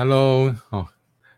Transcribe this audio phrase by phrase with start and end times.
[0.00, 0.88] 嘿，Hello，哦，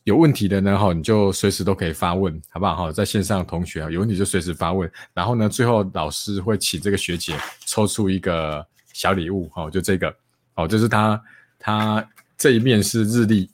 [0.05, 2.75] 有问题的呢，哈，你就随时都可以发问，好不好？
[2.75, 4.91] 哈，在线上的同学啊，有问题就随时发问。
[5.13, 10.13] 然后呢，最后老师会请这个学姐抽出一个小礼物，哈，就这个，
[10.55, 11.21] 哦，就是他
[11.57, 12.05] 他
[12.37, 13.49] 这一面是日历，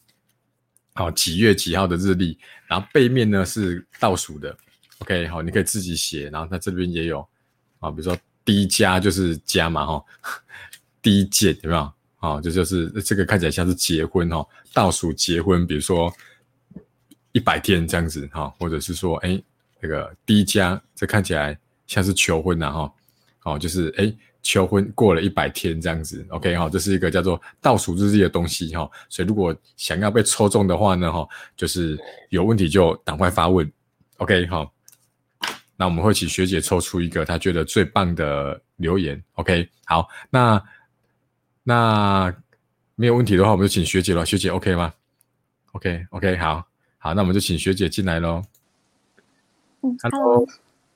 [0.95, 4.57] 好，几月几号的日历，然后背面呢是倒数的
[4.99, 6.31] ，OK，好，你可以自己写。
[6.31, 7.19] 然后它这边也有，
[7.77, 10.03] 啊，比如说第一加就是加嘛，哈，
[10.99, 11.93] 第一件有没有？
[12.17, 16.11] 啊，这就是这个看起来像是结婚，哈，倒数结婚，比如说。
[17.39, 19.41] 一百天这样子哈，或者是说，哎，
[19.79, 21.57] 那个第一家，这看起来
[21.87, 22.93] 像是求婚呐哈，
[23.45, 33.71] 哦，就是哎，求婚过了一百天这样子，OK 哈，这是一个叫做倒数日历的东西哈，所以如果想要被抽中的话呢哈，就是有问题就赶快发问
[34.17, 34.69] ，OK 哈，
[35.77, 40.61] 那我们会请学姐抽出一个她觉得最棒的留言，OK 好，那
[41.63, 42.35] 那
[42.95, 44.93] 没有问题的话，我们就请学姐了，学姐 OK 吗
[45.71, 46.68] ？OK OK 好。
[47.01, 48.43] 好，那我们就请学姐进来喽。
[49.81, 50.45] 嗯，Hello，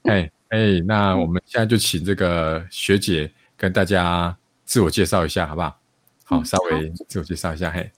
[0.03, 5.79] 哎哎，那我们现在就请这个学姐跟大家自我介绍一下，好不好？
[6.25, 7.89] 好，稍微自我介绍一下，嘿。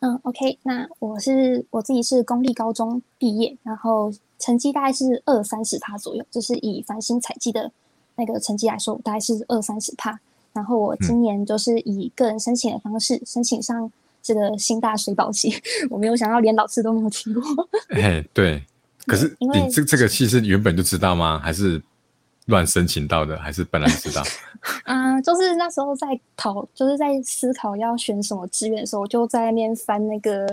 [0.00, 7.70] 嗯，OK，那我是我自己是公立高中毕业，然后成绩大概是二三十趴左右，就是以繁星采集的
[8.16, 10.18] 那个成绩来说，大概是二三十趴。
[10.52, 13.92] 然后我今年就是以个人申请的方式申请上。
[14.24, 15.54] 这个新大水保系，
[15.90, 17.42] 我没有想到连老师都没有听过。
[17.94, 18.64] 哎，对，
[19.06, 21.38] 可是你这这个系是原本就知道吗？
[21.38, 21.80] 还是
[22.46, 23.36] 乱申请到的？
[23.36, 24.22] 还是本来就知道？
[24.86, 30.48] 嗯，就是那时候在考，就是在思考要选什么志愿的时候，我就在那边翻那个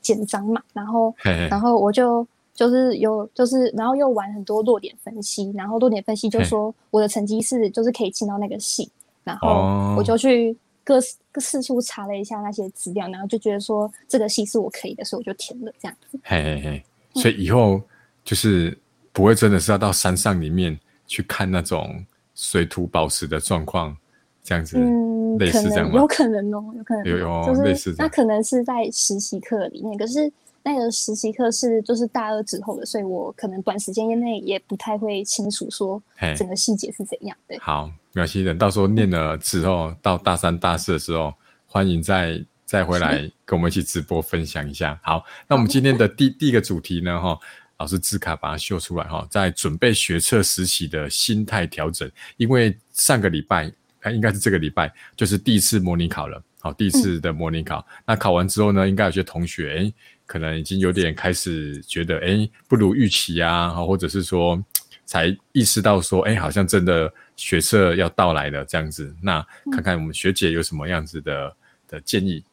[0.00, 1.12] 简章嘛，然后，
[1.50, 2.24] 然后我就
[2.54, 8.88] 就是有，就是然后又玩很多落点分析，然后落点分析就说我的成绩是就是可以进到那个系，
[9.24, 10.56] 然后我就去。
[10.88, 10.98] 各
[11.30, 16.18] 各四处查了一下那些资料，然后就觉得说这个系是我可以的，所以我就填了这样子。
[16.22, 17.78] 嘿嘿嘿，所以以后
[18.24, 18.74] 就是
[19.12, 22.02] 不会真的是要到山上里面去看那种
[22.34, 23.94] 水土保持的状况，
[24.42, 26.00] 这样子，嗯，类似这样吗？
[26.00, 30.32] 有可能哦，有可能有有类似，那可能是在实习课里面，可是。
[30.64, 36.02] 那个实习课是就是大二之后的，所以我可能短时间内也不太会清楚说
[36.36, 37.34] 整个细节是怎样。
[37.46, 41.32] 的，好，没关系，等到时候念了之后，到大三、大四的时候，
[41.66, 44.98] 欢迎再再回来跟我们一起直播分享一下。
[45.02, 47.38] 好，那我们今天的第第一个主题呢，哈，
[47.78, 59.92] 老师字卡把它秀出来哈，在准备学测实习的心态调整，因为上个礼拜，哎，应该是这个礼拜，就是第一次模拟考了，好，第一次的模拟考，那考完之后呢，应该有些同学，哎。
[60.28, 64.62] 可能已经有点开始觉得，哎，不如预期啊，或者是说，
[65.06, 69.14] 才意识到说，哎，好像真的学测要到来了这样子。
[69.22, 69.40] 那
[69.72, 71.56] 看看我们学姐有什么样子的
[71.88, 72.44] 的建议。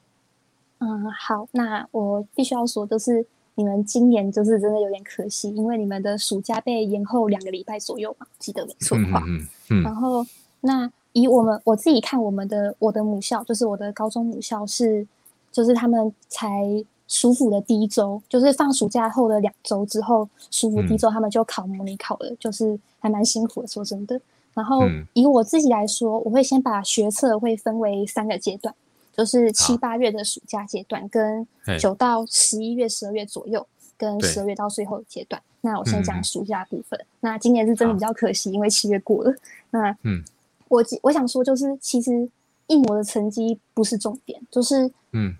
[0.77, 9.21] 嗯，好，那我必须要说，就是你们今年就是真的有点可惜，因为你们的暑假被延后两个礼拜左右嘛，记得没错的话。
[9.27, 9.83] 嗯嗯。
[9.83, 10.25] 然后，
[10.61, 15.05] 那以我们我自己看，我们的我的母校，就是我的高中母校是，
[15.51, 16.85] 就是他们才。
[17.07, 24.19] 舒服的第一周，就是放暑假后的两周之后，舒服第一周他们就考模拟考了，就是还蛮辛苦的，说真的。
[24.55, 24.81] 然后
[25.13, 28.73] 以我自己来说，我会先把学测会分为三个阶段，
[29.15, 31.47] 就是七八月的暑假阶段，跟
[31.79, 35.39] 九到十一月、十二月左右，跟十二月到最后阶段。
[35.61, 36.99] 那我先讲暑假部分。
[37.19, 39.35] 那今年是真的比较可惜，因为七月过了。
[39.69, 40.23] 那嗯，
[40.69, 42.27] 我我想说，就是其实
[42.65, 45.35] 一模的成绩不是重点，就是嗯。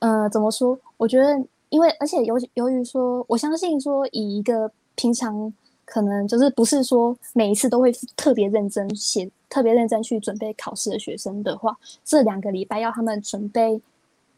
[0.00, 0.78] 呃，怎么说？
[0.98, 5.50] 我觉得，因为而且由由于说，我相信说，以一个平常
[5.90, 13.80] 可能就是不是说每一次都会特别认真写特别认真去准备考试的学生的话，这两个礼拜要他们准备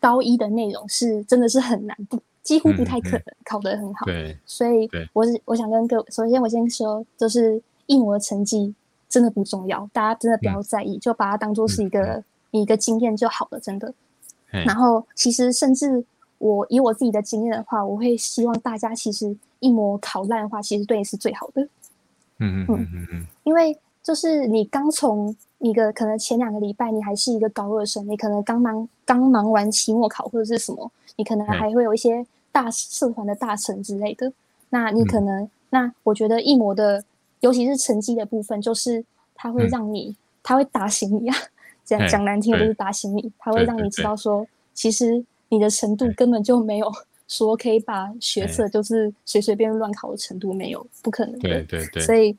[0.01, 4.07] 高一的内容是真的是很难，不几乎不太可能考得很好。
[4.07, 8.75] 对，所以我是我想跟各位，首先我先说，就是一模的成绩
[9.11, 13.93] 真的不重要，大家真的不要在意，就把它当做是一个一个经验就好了，真的。
[14.51, 16.03] 然后其实甚至
[16.39, 21.63] 我以我自己的经验的话，我会希望大家其实一模考烂的话，其实对你是最好的。
[22.39, 23.75] 嗯嗯嗯嗯嗯，因为。
[24.05, 34.33] 就是你刚从一个可能前两个礼拜你还是一个高二生，你可能刚忙刚忙完期末考或者是什么，你可能还会有一些大社团的大成之类的。
[34.71, 37.05] 那你可能那我觉得一模的，
[37.39, 39.05] 尤其是成绩的部分，就是
[39.37, 41.37] 它会让你，它会打醒你啊。
[41.85, 44.45] 讲讲难听的就是打醒你，它会让你知道说，
[44.75, 46.93] 其实你的程度根本就没有
[47.33, 51.49] 说可以把学测就是随随便乱考的程度没有，不可能的。
[51.49, 52.37] 对对对，所以。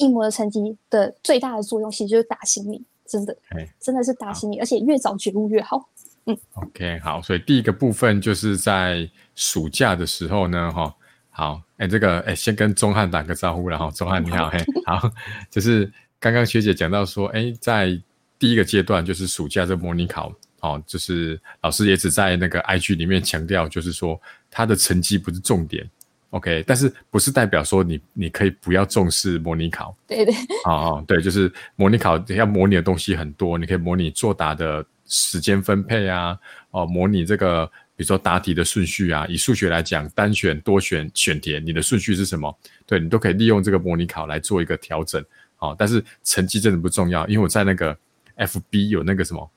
[0.00, 3.36] 一模的成绩的最大的作用，其实就是打醒你，真的，
[3.80, 5.88] 真的是打醒你，而且越早觉悟越好。
[6.26, 10.94] 嗯，OK，好，所以第一个部分就是在暑假的时候呢，哈，
[11.30, 15.10] 好，哎，这个，哎，先跟钟汉打个招呼，然后钟汉你好，嘿，好，
[15.50, 18.00] 就是刚刚学姐讲到说，哎，在
[18.38, 24.20] 第一个阶段就是暑假这模拟考，哦，就是老师也只在那个 IG 里面强调，就是说
[24.50, 25.88] 他的成绩不是重点。
[26.30, 29.96] OK，但是不是代表说你你可以不要重视模拟考？
[30.06, 30.34] 对对，
[30.66, 36.38] 哦哦，对，就是模拟考要模拟的东西很多，你可以模拟作答的时间分配啊，
[36.70, 37.64] 哦，模拟这个
[37.96, 42.54] 比如说答题的顺序啊，以数学来讲，单选、多选、选填，你的顺序是什么？
[42.84, 45.24] 对你都可以利用这个模拟考来做一个调整，
[45.60, 47.96] 哦，但是成绩真的不重要，因为我在那个
[48.36, 49.50] FB 有那个什么。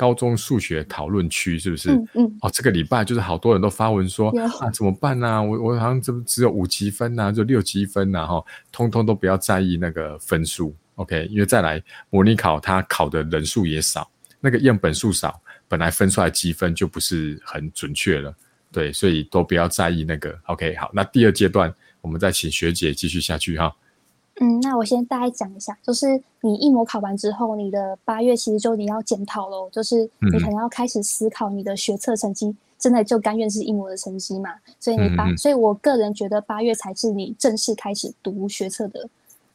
[0.00, 1.90] 高中数学讨论区是不是？
[1.90, 2.38] 嗯嗯。
[2.40, 5.42] 哦，这个礼拜就是好多人都发文说啊，怎么办呢？
[5.42, 8.42] 我我好像只只有五积分呐，就六积分呐，哈，
[8.72, 11.26] 通通都不要在意那个分数，OK？
[11.30, 14.10] 因为再来模拟考，它考的人数也少，
[14.40, 15.38] 那个样本数少，
[15.68, 18.34] 本来分出来积分就不是很准确了，
[18.72, 20.74] 对，所以都不要在意那个，OK？
[20.76, 21.70] 好，那第二阶段
[22.00, 23.70] 我们再请学姐继续下去哈。
[24.42, 34.54] 嗯，那我先大概讲一下，就是你一模考完之后，你的八月其实就你要检讨喽，就是你可能要开始思考你的学测成绩，真的就甘愿是一模的成绩嘛？
[34.78, 39.06] 所以你八，所以我个人觉得八月才是你正式开始读学测的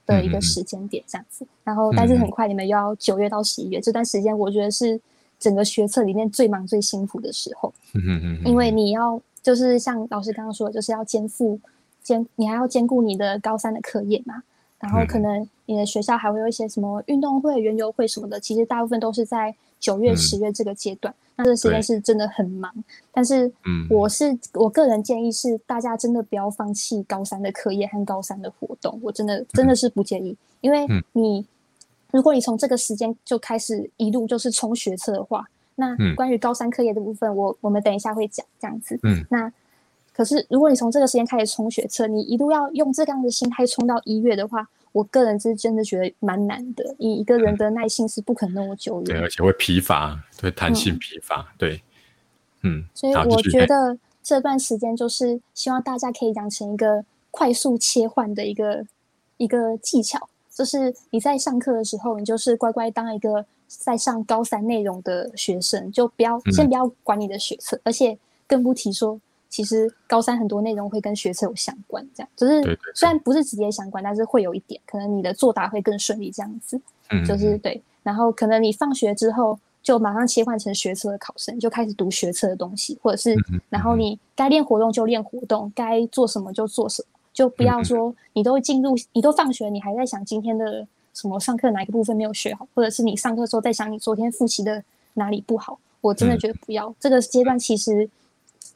[0.06, 1.48] 的一个时间点，这样子。
[1.64, 5.02] 然后，但是很快你们又要九月到十一月这段时间，我觉得是
[5.40, 7.74] 整个学测里面最忙最辛苦的时候。
[7.96, 11.60] 嗯嗯嗯，因为你要就是像老师刚刚说的，就是要肩负
[12.04, 14.44] 兼，你还要兼顾你的高三的课业嘛。
[14.80, 21.14] 然后可能你的学校还会有一些什么运动会、园游会什么的，其实大部分都是在九月、十月这个阶段。
[21.38, 22.72] 那这个时间是真的很忙。
[23.12, 23.52] 但是，
[23.90, 29.00] 我是我个人建议是，大家真的不要放弃高三的课业和高三的活动。
[29.02, 31.46] 我真的真的是不建议，因为你
[32.12, 35.46] 如果你从这个时间就开始一路就是冲学测的话，
[35.76, 39.00] 那关于高三课业的部分，我我们等一下会讲这样子。
[39.04, 39.52] 嗯，那。
[40.16, 46.96] 可是，如果你从这个时间开始冲学测，你一路要用这样的心态冲到一月的话，我个人是真的觉得蛮难的。
[46.98, 51.82] 你一个人的耐性是不可能那么久的，对，而且会疲乏，对弹性疲乏，对，
[52.62, 52.86] 嗯。
[52.94, 58.86] 所以我觉得这段时间就是希望大家可以养成一个快速切换的一个
[59.36, 68.18] 一个技巧，就是你在上课的时候，你就是乖乖当一个在上高三内容的学生，就不要先不要管你的学测，而且
[68.48, 69.20] 更不提说。
[69.56, 76.78] 其实高三很多内容会跟学测有相关，这样就是虽然不是直接相关，但是会有一点，可能你的作答会更顺利这样子。
[77.10, 77.82] 嗯，就是对。
[78.04, 83.34] 然后可能你放学之后就马上切换成学测的考生，就开始读学测的东西，或者是
[83.70, 94.84] 然后你该练活动就练活动，该做什么就做什么，就不要说你都进入你都放学，你还在想今天的什么上课哪一个部分没有学好，或者是你上课时候在想你昨天复习的
[95.14, 95.80] 哪里不好。
[96.02, 98.10] 我真的觉得不要这个阶段，其实。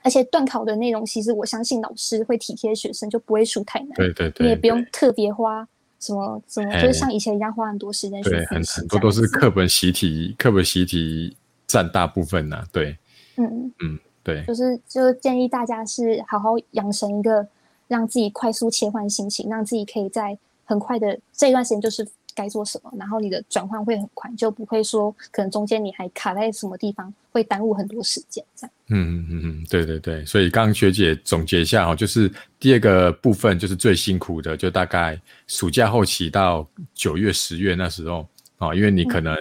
[0.01, 3.89] 而且断考的内容，其实我相信老师会体贴学生，就不会输太难。
[3.96, 5.68] 对对对，你也不用特别花
[6.00, 11.36] 什么什么，就是像以前一样花很多时间去对，很很多都是课本习题，课本习题
[11.68, 12.63] 占大部分呐。
[12.72, 12.98] 对，
[13.36, 17.48] 嗯嗯，对，就是就建议大家是好好养成一个
[17.88, 22.08] 让自己快速切换心情，让自己可以在很快的这一段时间就是。
[22.36, 28.43] 该做什么，然后你的转换会很快，就不会说可能中间你还卡在什么地方，会耽误很多时间。
[28.55, 39.36] 这样，嗯嗯嗯对对对，所以刚刚学姐总结一下哦，就是第二个部分就是最辛苦的，就大概暑假后期到九月、十月那时候啊，因为你可能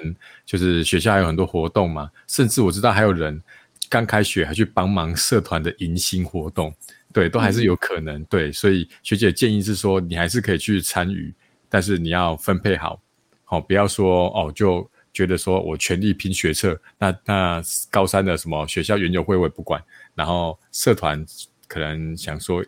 [0.44, 3.40] 就是学校还有很多活动嘛，甚至我知道还有人
[3.88, 6.74] 刚开学还去帮忙社团的迎新活动，
[7.12, 8.22] 对，都还是有可能。
[8.24, 11.32] 对，所以学姐建议是说，你还是可以去参与。
[11.68, 13.00] 但是你要分配好，
[13.44, 19.82] 好，不要说哦，就觉得说我全力拼学测，那那高三的什么学校园游会我也不管，
[20.14, 21.24] 然后社团
[21.66, 22.64] 可能想说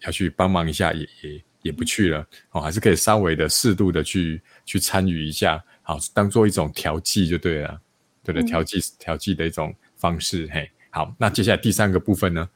[0.00, 7.80] 要去帮忙一下，也也也不去了，哦，还是可以稍微的适度的去去参与一下，好，当做一种调剂就对了，
[8.24, 12.48] 对的，调剂调剂的一种方式，嘿，好，那接下来第三个部分呢？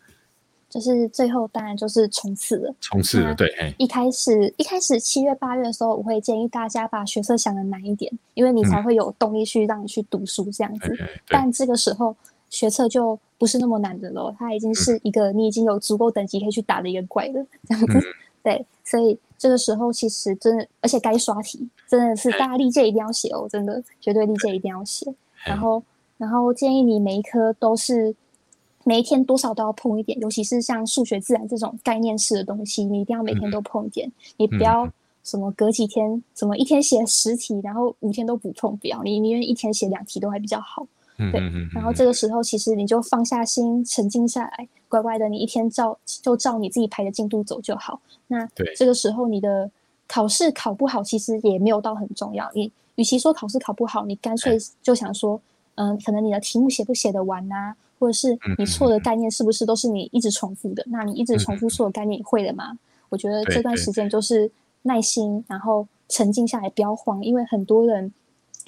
[0.74, 3.48] 就是最后当然就是冲刺了，冲刺了，对。
[3.78, 10.92] 一开始一开始七月八月的时候，我会建议大家把学测想的难一点，因为你才会有动力去让你去读书这样子。
[11.28, 12.16] 但这个时候
[12.50, 18.00] 学测就不是那么难的喽，它已经是一个你已经有足够等级可以去打的一个怪了，这样子。
[18.42, 25.06] 对，所以这个时候其实真的，而且该刷题真的是大家历届一定要写哦，真的绝对历届一定要写。
[25.44, 25.80] 然后
[26.16, 28.12] 然后建议你每一科都是。
[28.84, 34.10] 每一天多少都要碰一点，尤其是像数学、自然这种概念式的东西，你一定要每天都碰一点。
[34.36, 34.88] 你不要
[35.22, 39.02] 什么隔几天，什么一天写十题，然后五天都不碰，不要。
[39.02, 40.86] 你宁愿一天写两题都还比较好。
[41.16, 41.40] 对，
[41.72, 48.00] 然后这个时候其实你就放下心，沉静下来，乖乖的，你一天照就照你自己排的进度走就好。
[48.26, 48.44] 那
[48.76, 49.70] 这个时候你的
[50.08, 52.50] 考试考不好，其实也没有到很重要。
[52.52, 55.40] 你与其说考试考不好，你干脆就想说，
[55.76, 57.74] 嗯，可能你的题目写不写得完呐？
[58.04, 60.84] 或者是你错的概念是不是都是你一直重复的？
[60.88, 62.78] 那你一直重复错的概念，你会了吗？
[63.08, 64.50] 我觉得这段时间就是
[64.82, 68.12] 耐心，然后沉静下来，不要慌，因为很多人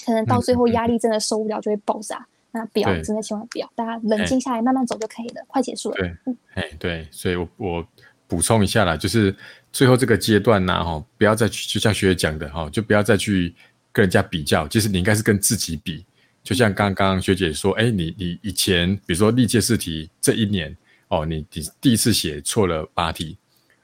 [0.06, 2.26] 可能到最后压力真的受不了就会爆炸。
[2.52, 5.96] 那不要，真的千万不要，大家冷静下来，慢慢走就可以了，快结束了。
[5.96, 6.16] 对，
[6.54, 7.86] 哎，对，所以我我
[8.26, 9.34] 补充一下啦，就是
[9.70, 13.54] 最后这个阶段呢，哈，不要再去，就像学姐讲的哈，就不要再去
[13.92, 16.06] 跟人家比较，其实你应该是跟自己比。
[16.46, 20.74] 就像刚刚学姐说，哎，你你以前比如说历届试题这一年
[21.08, 23.36] 哦，你第第一次写错了八题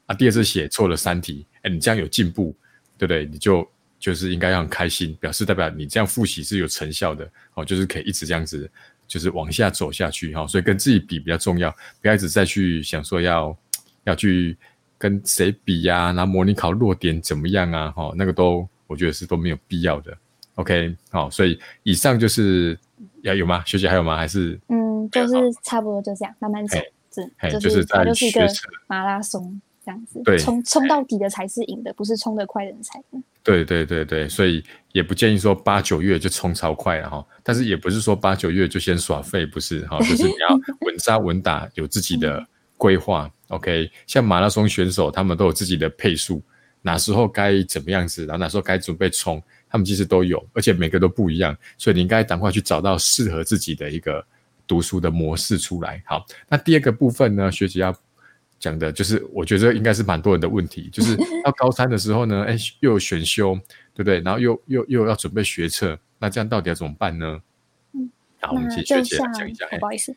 [0.06, 2.54] 啊，第二次写错了三题，哎，你这样有进步，
[2.96, 3.26] 对不对？
[3.26, 8.70] 你就就是应该要很开心，表示代表你这样复习是有成效的哦，就是可以一直这样子，
[9.08, 10.46] 就是往下走下去哈。
[10.46, 11.68] 所以跟自己比比较重要，
[12.00, 13.58] 不要一直再去想说要
[14.04, 14.56] 要去
[14.98, 17.90] 跟谁比呀，拿模拟考弱点怎么样啊？
[17.90, 20.16] 哈，那个都我觉得是都没有必要的。
[20.56, 22.78] OK，好，所以以上就是
[23.22, 23.62] 要有吗？
[23.64, 24.16] 学姐还有吗？
[24.16, 26.78] 还是嗯，就是差不多就这样，慢慢走，
[27.10, 28.46] 是就是在就是一个
[28.86, 33.24] 马拉松这样子，对，冲冲到底的才是赢的，不是冲得快的人才 赢。
[33.42, 40.54] 对对对对，所以也不建议说八九月就冲超快了哈，但是也不是说八九月就先耍废，不是哈，就是你要
[40.86, 43.28] 稳扎稳打，有自己的规划。
[43.48, 46.40] OK，像马拉松选手，他们都有自己的配速，
[46.82, 49.42] 哪时候该怎么样子，然后哪时候该准备冲。
[49.72, 54.22] 他们其实都有，而且每个都不一样，所以你应该赶快去找到适合自己的一个
[54.66, 56.02] 读书的模式出来。
[56.04, 57.96] 好，那第二个部分呢，学姐要
[58.60, 63.54] 讲的就是，我觉得应该是蛮多人的问题，就是 到高三的时候呢，哎，又有选修，
[63.94, 64.20] 对不对？
[64.20, 67.40] 然后又又又要准备学测，那这样到底要怎么办呢？
[67.94, 68.10] 嗯，
[68.42, 69.66] 好，我们请学姐讲一下。
[69.80, 70.14] 不好意思，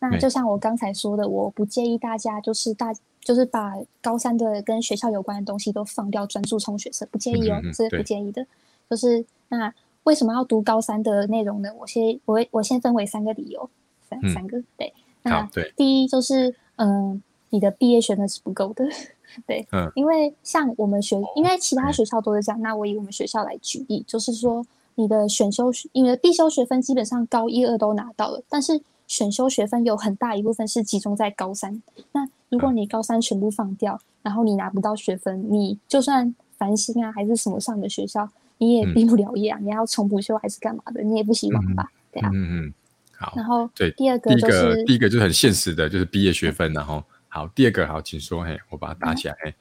[0.00, 3.72] 那就像我刚才说的，我不建议大家就是大就是把
[4.02, 8.46] 高三的跟学校有关的东西都放掉，专注冲学测，不建议哦，是不建议的。
[8.88, 9.72] 就是那
[10.04, 11.68] 为什么要读高三的内容呢？
[11.78, 13.68] 我先我我先分为三个理由，
[14.08, 14.92] 三三个对。
[15.22, 18.88] 那第一就是嗯，你的毕业学分是不够的，
[19.46, 24.64] 对，嗯，因为像我们学，因为其他学校都是这样，那我以我们学校来举例，就是说
[24.94, 31.82] 你的选修，因为必修学分基本上高一二都拿到了，但是选修学分有很大一部分是集中在高三。
[32.12, 38.30] 那如果你高三全部放掉，然后你拿不到学分，你就算繁星啊还是什么上的学校。
[38.58, 39.58] 你也毕不了业啊！
[39.60, 41.02] 你要重补修还是干嘛的？
[41.02, 41.90] 你也不希望吧？
[42.12, 42.30] 对啊。
[42.34, 42.74] 嗯嗯。
[43.16, 43.32] 好。
[43.36, 46.72] 然后对第二个就是第一个就是很现实的，就是毕业学分。
[46.72, 48.42] 然后好，第二个好，请说。
[48.42, 49.36] 嘿，我把它打起来。
[49.40, 49.54] 嘿。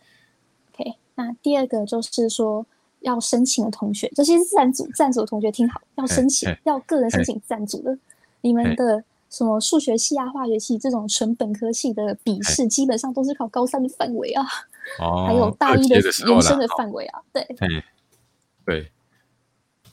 [0.74, 2.66] OK，那第二个就是说
[3.02, 7.98] 要申请的同学，这些自然组、自然组的同学听好，要申请，要个人申请自然组的。
[8.42, 14.44] 你们的什么数学系啊、化学系这种纯本科系的笔试，基本上都是考高三的范围啊。
[15.00, 15.26] 哦。
[15.28, 17.46] 还有大一的延伸的范围啊，对。
[18.68, 18.92] 对，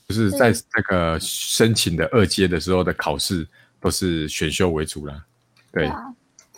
[0.09, 3.47] 就是在那个申请的二阶的时候的考试
[3.79, 5.25] 都是选修为主啦。
[5.73, 6.13] 对啊，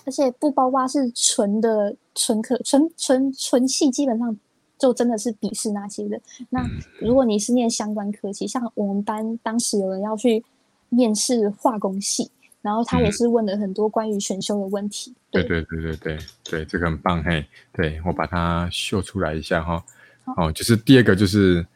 [0.07, 4.35] 而且不包括是纯的纯科纯纯纯系，基本上
[4.79, 6.19] 就真的是笔试那些的。
[6.49, 6.67] 那
[7.01, 10.43] 如果你是念相关科系，像我们班当时有人要去
[10.89, 12.31] 面试化工系，
[12.63, 15.15] 然后他也是问了很多关于选修的问题。
[15.31, 17.45] 对对对对对对，这个很棒嘿。
[17.75, 19.85] 对我把它秀出来一下哈。
[20.39, 21.67] 哦，就是第二个就是。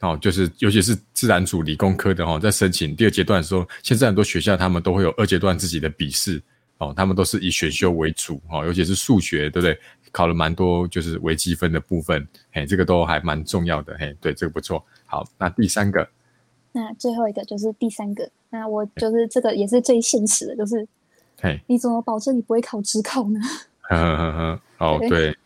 [0.00, 6.42] 哦，就是尤其是自然组、理工科的哦，在申请第二阶段的时候，现在很多学校他们都会有二阶段自己的笔试
[6.78, 9.78] 哦，他们都是以选修为主哦，尤其是数学，对不对？
[10.12, 14.84] 考了蛮多就是微积分的部分，嘿，这个都还蛮重要的，嘿，对，这个不错。
[15.06, 16.08] 好，那第三个，
[16.72, 20.88] 那最后一个就是第三个，那我就是这个也是最现实的，就是，
[21.40, 23.38] 嘿，你怎么保证你不会考职考呢？
[23.82, 25.36] 呵呵呵呵，哦， 对，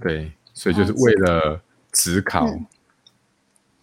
[0.00, 2.46] 对，所以就是为了职考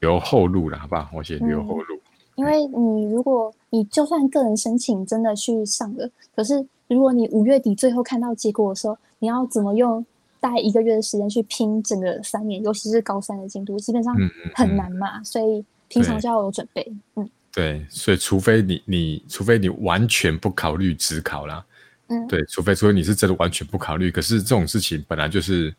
[0.05, 1.09] 留后路了，好不好？
[1.11, 1.99] 我写留后路。
[2.35, 10.05] 因为你如果你就算个人申请真的去上了，可是如果你五月底最后看到结果的时候，你要怎么用
[10.39, 14.15] 大概一个月的时间去拼整个三年，尤其是高三的进度，基本上
[14.53, 15.23] 很难嘛。
[15.23, 16.85] 所以平常就要有准备。
[17.15, 21.65] 嗯，对，所以除非你你除非你完全不考虑只考啦，
[22.09, 25.73] 嗯，对，除非除非你是真的完全不考虑，可是这种事情本来就是。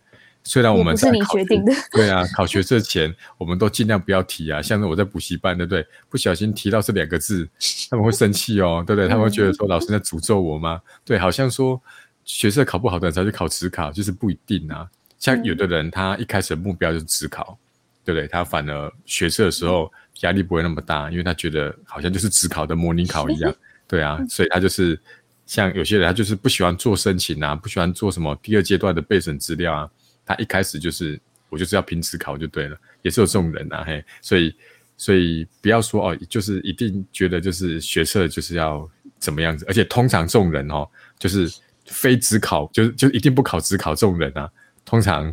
[0.48, 4.62] 虽然我们是你决定的，对啊，考学测前我们都尽量不要提啊。
[4.62, 5.84] 像是我在补习班，对不对？
[6.08, 7.48] 不小心提到这两个字，
[7.90, 9.08] 他们会生气哦，对不对？
[9.08, 10.80] 他们会觉得说老师在诅咒我吗？
[11.04, 11.82] 对，好像说
[12.24, 14.88] 学测考不好的人才去考职考，就是不一定啊。
[15.18, 17.58] 像有的人他一开始的目标就是职考，
[18.04, 18.28] 对不对？
[18.28, 23.52] 他反而学测的时候压力不会那么大，因为他觉得好像就是职考的模拟考一样，
[23.88, 24.96] 对啊，所以他就是
[25.44, 29.90] 像有些人他就是不喜欢做申请啊，不喜欢做什么第二阶段的备审资料啊。
[30.26, 31.18] 他一开始就是
[31.48, 34.54] 我就是要凭职考就对了，也是有这种人啊，嘿，所以
[34.96, 38.86] 所以不要说哦，就是一定觉得就是学测就是要
[39.18, 40.86] 怎么样子，而且通常这种人哦，
[41.18, 41.48] 就是
[41.86, 44.50] 非职考，就是就一定不考职考这种人啊，
[44.84, 45.32] 通常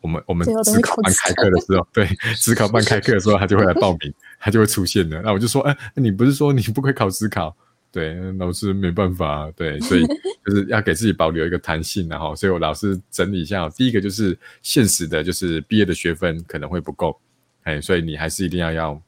[0.00, 7.56] 我们我们职考班开课的时候， 对，职考班开课的时候他就会来报名，他就会出现的，那我就说，哎，你不是说你不会考职考？
[7.94, 10.04] 对，老师没办法，对，所以
[10.44, 17.16] 就是要给自己保留一个弹性，然后，所以我老师整理一下，第一个就是现实的，就是毕业的学分可能会不够，
[17.62, 19.00] 哎，所以你还是一定要要，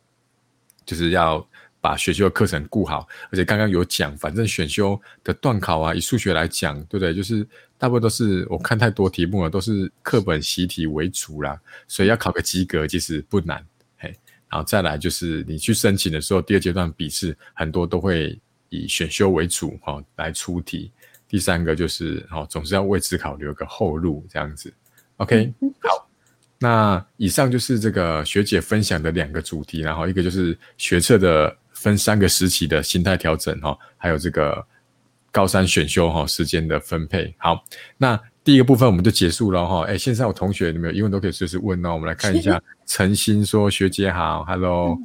[0.84, 1.44] 就是要
[1.80, 7.12] 把学修的课程顾好，而且刚刚有讲，反正选修的段考啊，以数学来讲，对不对？
[7.12, 7.44] 就是
[7.76, 13.66] 大部分都是我看太多题目了，都是课本习题为主啦，所以要考个及格其实不难，
[13.98, 14.14] 嘿，
[14.48, 18.38] 然后再来就是你去申请的时候，第二阶段笔试很多都会。
[18.76, 20.92] 以选修为主哈来出题，
[21.28, 24.72] 第三个就是哦，总是要为自考留个后路这样子。
[25.16, 26.08] OK，好，
[26.58, 34.64] 那以上就是这个学姐分享的两个主题，然后一个就是学测的分三个时期的心态调整哈，还有这个
[35.32, 37.34] 高三选修哈时间的分配。
[37.38, 37.64] 好，
[37.96, 39.82] 那第一个部分我们就结束了哈。
[39.86, 41.94] 哎，线上有同学你们有疑问都可以随时问哦。
[41.94, 44.96] 我们来看一下， 陈鑫说学姐好，Hello。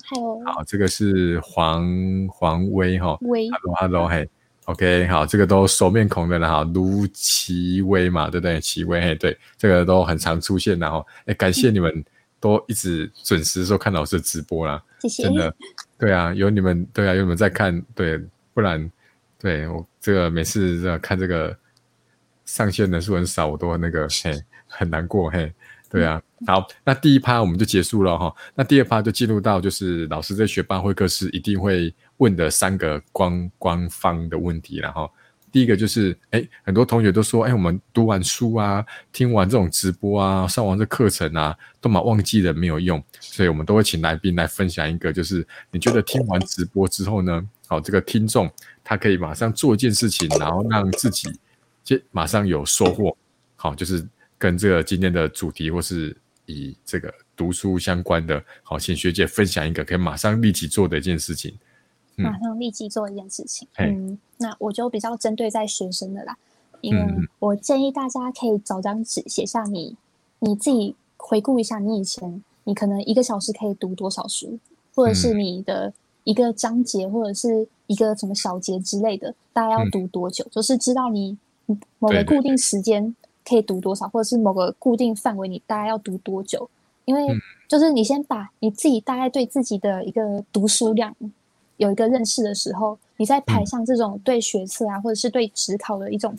[0.46, 1.84] 好，这个是黄
[2.32, 4.30] 黄威哈，Hello Hello 嘿
[4.66, 8.62] ，OK 好，这个都熟面孔的了哈，卢奇威嘛，对不对？
[8.62, 12.06] 奇威嘿，对，这个都很常出现然后，哎，感谢你们
[12.40, 15.52] 都一直准时说看老师的直播啦，谢谢，真的，
[15.98, 18.22] 对啊，有你们，对啊，有你们在看，对，
[18.54, 18.88] 不然，
[19.40, 21.58] 对我这个每次这看这个
[22.52, 25.52] 上线人数很少，我都那个 嘿很难过嘿。
[25.90, 28.34] 对啊，好，那第一趴我们就结束了哈。
[28.56, 35.12] 那第二趴就进入到就是老师在学班会课时一定会问的三个官官方的问题然后
[35.52, 48.50] 第一个就是，哎，很多同学都说，哎，我们读完书啊，听完这种直播啊，上完这课程啊，都蛮忘记了没有用，所以我们都会请来宾来分享一个，就是你觉得听完直播之后呢，好，这个听众
[48.82, 51.30] 他可以马上做一件事情，然后让自己
[51.84, 53.16] 就马上有收获，
[53.56, 54.08] 好，就是。
[54.42, 56.18] 跟这个今天的主题，或是
[56.48, 61.56] 以这个读书相关的，好，请学姐分享一个可以马上立即做的一件事情。
[62.16, 63.68] 马上立即做一件事情。
[63.78, 66.36] 嗯，那我就比较针对在学生的啦，
[66.82, 67.06] 因为
[67.38, 69.96] 我建议大家可以找张纸写下你
[70.40, 74.58] 你自己回顾一下，你以前你可能一个小时可以读多少书，
[74.96, 80.44] 或者是你的一个章节或者是一个什么小节之类的，大概要读多久？
[80.50, 81.38] 就是知道你
[82.00, 83.16] 某个固定时间。
[83.44, 86.70] 可以读多少，或者是某个固定范围，你大概要读多久？
[87.06, 87.28] 因为
[87.68, 91.14] 就是你先把你自己大概对自己的一个读书量
[91.78, 96.34] 有一个认识的时候，你再排上这种对学测啊，或者是对职考的一种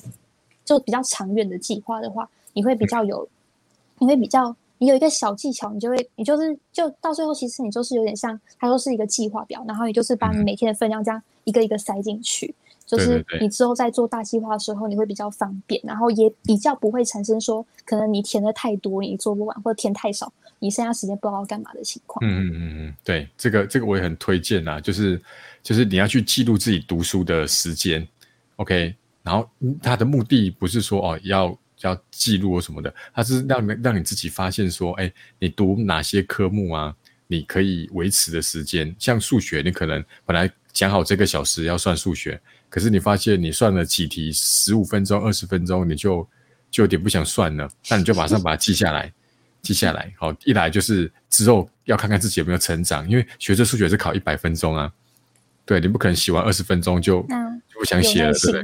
[0.64, 3.28] 就比较长远的计划的话，你会比较有，
[3.98, 12.54] 你会比较你有一个小技巧，你就会你就是就到最后，其实你就是有点像它都是一个计划表，然后你就是把你每天的分量这样一个一个塞进去。
[12.86, 22.24] 就是你之后在做大计划的时候，你会比较方便，然后也比较不会产生说可能你填的太多，你做不完，或者填太少，你剩下时间不知道干嘛的情况。
[22.26, 25.20] 嗯嗯嗯嗯，对，这个这个我也很推荐啊，就是
[25.62, 28.06] 就是你要去记录自己读书的时间
[28.56, 29.48] ，OK，然后
[29.82, 36.94] 它的目的不是说哦要要记录什么的，它是让让你自己发现说，哎，你读哪些科目啊，
[37.26, 42.40] 你可以维持的时间，像数学，你可能本来讲好这个小时要算数学。
[42.68, 46.26] 可是你发现你算了几题，十五分钟、二十分钟，你就
[46.70, 49.12] 就有点不想算了，那你就马上把它记下来，
[49.60, 50.12] 记下来。
[50.18, 54.90] 好，一来就是之后要看看自己有没有成长，因为学这数学是考一百分钟啊，
[55.66, 57.20] 对你不可能写完二十分钟就
[57.68, 58.62] 就不想写了，对不对？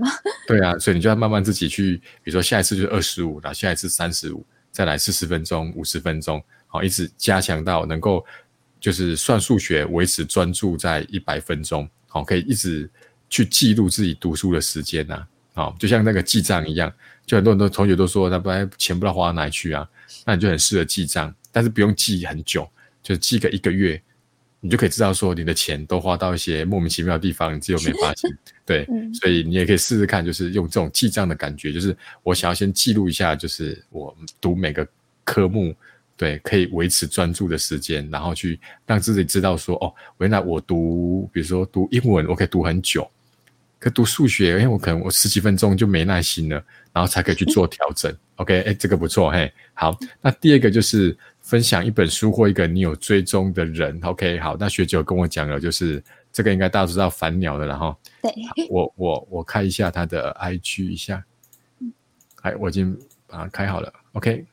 [0.59, 4.43] 对啊，所以你就要慢慢自己去，比如说下一次就是二十五，然后下一次三十五，
[4.73, 8.25] 再来四十分钟、五十分钟，好，一直加强到能够
[8.81, 12.91] 就是算数学维持专注在一百分钟，好，可以一直
[13.31, 15.25] 去记录自己读书的时间呐。
[15.55, 16.93] 好，就像那个记账一样，
[17.27, 19.89] 就很多很多同学都说，他不钱不知道花到哪里去啊，
[20.25, 22.69] 那你就很适合记账，但是不用记很久，
[23.03, 24.01] 就记个一个月，
[24.61, 28.31] 你就可以知道说你的钱都花到一些莫名其妙的地方，你自己没发现。
[28.65, 28.87] 对，
[29.21, 34.87] 所以你也可以试试看，就是用这种记账的感觉，就是我想要先记录一下，就是我读每个
[35.25, 35.75] 科目，
[36.19, 43.09] 对，可以维持专注的时间，然后去让自己知道说，哦，原来我读，比如说读英文，我可以读很久。
[43.79, 46.57] 可读数学，因为我可能我十几分钟就没耐心了，
[46.93, 48.13] 然后才可以去做调整。
[48.35, 49.97] OK，哎，这个不错，嘿，好。
[50.21, 53.97] 那第二个就是分享一本书或一个你有追踪的人。
[54.03, 54.57] OK，好。
[54.59, 56.03] 那学姐有跟我讲了，就是
[56.33, 57.97] 这个应该大家都知道反鸟的了哈。
[58.21, 58.33] 对。
[58.69, 61.25] 我我我开一下他的 IG 一下。
[61.79, 61.93] 嗯。
[62.43, 63.93] 哎，我已经把它开好了。
[64.15, 64.45] OK，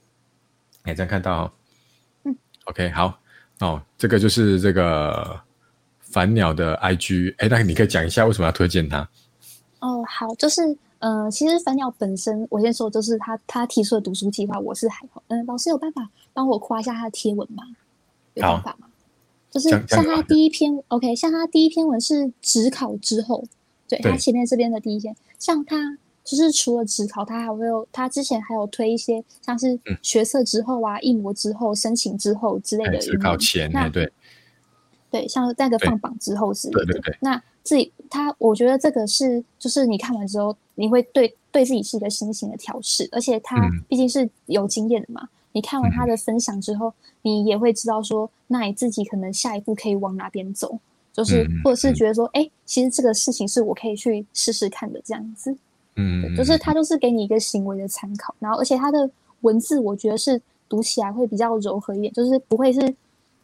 [0.85, 1.53] 哎，这样看到。
[2.23, 2.35] 嗯。
[2.65, 3.19] OK，好。
[3.59, 5.39] 哦，这个就是这个。
[6.01, 8.99] 凡鸟的 IG，哎，那你可以讲一下为什么要推荐他？
[9.79, 10.61] 哦，好，就是，
[10.99, 15.21] 呃，其实反鸟本身，我先说，就是他他提出的读书计划，我是还好。
[15.27, 17.65] 嗯，老师有办法帮我夸一下他的贴文吗？
[18.35, 18.87] 有办法吗？
[19.51, 23.43] 就是像他第一篇，OK，像他第一篇文是职考之后，
[23.89, 32.97] 对他前面这边的第一篇，像他就是除了职考，他还会有他之前还有推一些像是学测之后啊、一模之后、申请之后之类的。
[32.97, 34.11] 职考前，对。
[35.11, 37.15] 对，像那个放榜之后是，对对对。
[37.21, 45.29] 那自己他，我觉得这个是，就是你看完之后，你会对对自己是一个心情的调试，而且他毕竟是有经验的嘛。
[45.53, 50.77] 你看完他的分享之后，你也会知道说，那你自己可能下一步可以往哪边走，
[51.13, 55.55] 就是或者是觉得说，哎，其实这个事情是我可以去试试看的这样子。
[55.95, 59.09] 嗯，就是他就是给你一个行为的参考，然后而且他的
[59.41, 62.95] 文字，我觉得是读起来会比较柔和一点，就是不会是。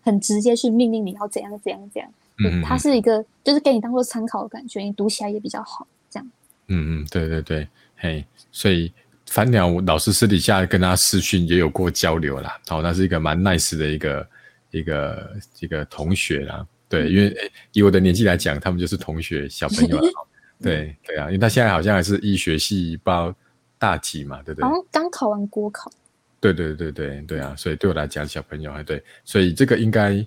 [0.03, 2.11] 很直接去命令你要怎样怎样怎样，
[2.43, 6.27] 嗯，它是一个就是给你当做参考的感觉，你读起来也比较好，这样。
[6.69, 8.91] 嗯嗯，对对对，嘿，所以
[9.27, 14.27] 凡鸟老师私底下跟他私讯也有过交流啦，哦，那是一个蛮 nice 的一个
[14.71, 20.11] 一个一个同学啦，对，因为以我的年纪来讲，他们就是同学小朋友了，
[20.61, 23.33] 对对啊，因为他现在好像还是医学系报
[23.77, 24.67] 大几嘛，对不对？
[24.67, 25.91] 好像刚考完国考。
[26.39, 27.53] 对对对对对啊！
[27.55, 30.25] 所以对我来讲，小朋友还对，所以这个应该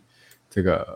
[0.48, 0.86] 这个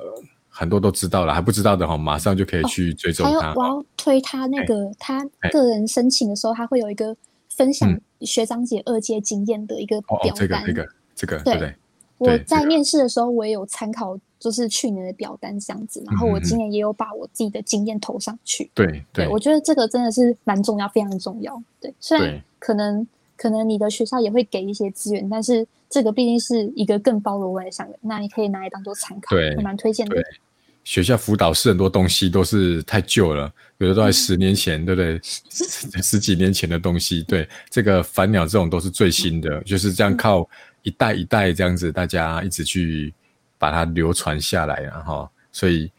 [0.49, 3.53] 很多都知道了，还不知道的话，马上就可以去追踪他。
[3.55, 7.17] 我要推他那个他个人申请的时候，他会有一个
[7.49, 10.35] 分享学长姐二阶经验的一个表单。
[10.37, 11.75] 这个这个这个对对。
[12.19, 18.71] 我在面试的时候，我也有参考，就是去年的表单这样子，然后我今年也有把我自己的经验投上去。
[18.75, 21.63] 对对，我觉得这个真的是蛮重要，非常重要。
[21.81, 23.07] 对，虽然可能。
[23.41, 30.21] 可能你的学校也会给一些资源，但是这个毕竟是一个更包罗万象的，那你可以拿来当做参考，对，蛮推荐的。
[30.83, 35.21] 学校辅导室很多东西都是太旧了，有的都在十年前，对不对？
[36.03, 40.45] 十几年前的东西，对，这个反鸟这种都是最新的，就是这样靠
[40.83, 43.15] 一代一代这样子，大家一直去
[43.59, 45.91] 把它流传下来，然后，所以。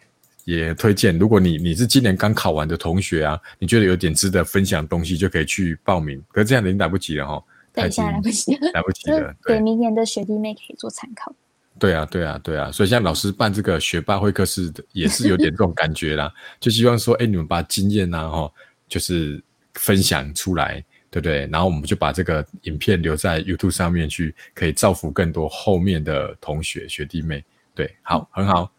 [0.46, 6.20] 也推荐，如果你你是今年刚考完的同学啊，你觉得有点值得分享东西，就可以去报名。
[6.32, 9.32] 可是这样已经来不及了哈，等一下来不及了，来不及了。
[9.46, 11.32] 对，明年的学弟妹可以做参考。
[11.78, 12.72] 对啊，对啊，对啊。
[12.72, 18.52] 所以像老师办这个学霸会客室，也是有点这种感觉啦， 就希望说，哎，你们把经验呐，哈，
[18.88, 19.40] 就是
[19.76, 21.48] 分享出来，对不对？
[21.52, 27.44] 然后我们就把这个影片留在 YouTube 上面去，可以造福更多后面的同学学弟妹。
[27.74, 28.72] 对，好，很好。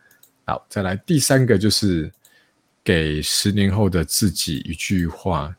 [0.44, 2.10] 好，再来第三个就是
[2.82, 5.54] 给十年后的自己一句话，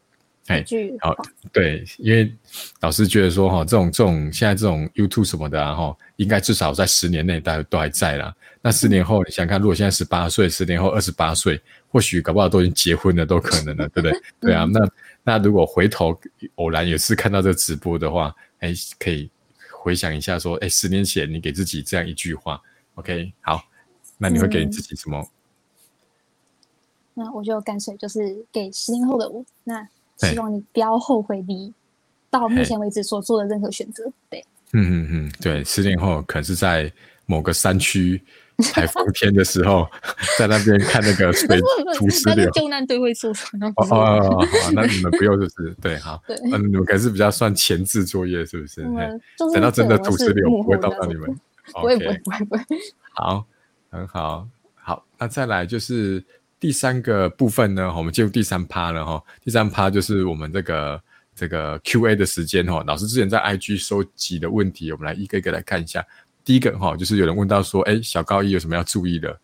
[0.48, 0.66] 哎，
[1.00, 1.16] 好，
[1.52, 2.34] 对，因为
[2.82, 8.36] 老师觉得说哈，这种这种现在这种 YouTube 什么的哈，应该至少在十年内大家都还在啦。
[8.62, 14.22] 那十年后，你想看，如果现在十八岁，十年后二十八岁，或许搞不好都已经结婚了，都可能了，对不对？
[14.42, 14.80] 对啊，那
[15.24, 16.20] 那如果回头
[16.56, 19.30] 偶然有次看到这个直播的话，哎，可以
[19.72, 22.62] 回想一下说，哎，十年前你给自己这样一句话
[22.96, 23.64] ，OK，好。
[24.24, 25.28] 那你会给你自己什么？
[27.16, 29.44] 那我就干脆就是给十年后的我。
[29.64, 29.88] 那
[30.20, 31.74] 希望你不要后悔你
[32.30, 34.04] 到目前为止所做的任何选择。
[34.30, 36.92] 对，嗯嗯嗯，对，十年后可能是在
[37.26, 38.22] 某个山区
[38.74, 39.88] 台风天的时候，
[40.38, 41.60] 在那边看那个水
[41.98, 42.50] 土石流。
[42.52, 43.32] 救难队会做？
[43.32, 48.82] 哦哦哦，好，那你们不用就是对，好，嗯，你们可是比较算前置作业，是不是？
[49.54, 51.40] 等到真的土石流不会到到你们。
[51.74, 52.64] 不会不会不会不会。
[53.14, 53.46] 好，
[53.90, 56.22] 很好，好，那再来就是
[56.60, 59.24] 第三个部分呢，我们进入第三趴了哈。
[59.44, 61.02] 第三趴就是我们这个
[61.36, 62.84] 这个 Q&A 的时间哈。
[62.86, 66.06] 老师之前在 IG 收集的问题，我们来一个一个来看一下。
[66.44, 69.40] 第一个哈，就是有人问到说，哎，小高一有什么要注意的？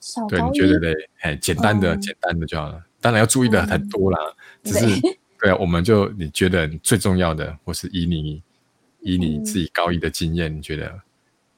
[0.00, 0.94] 小对，你觉得嘞？
[1.20, 2.82] 哎，简单的简单的就好了。
[3.00, 4.18] 当然要注意的很多啦，
[4.62, 5.00] 只是
[5.40, 8.42] 对啊，我们就你觉得最重要的，或是以你
[9.00, 11.00] 以你自己高一的经验，你觉得？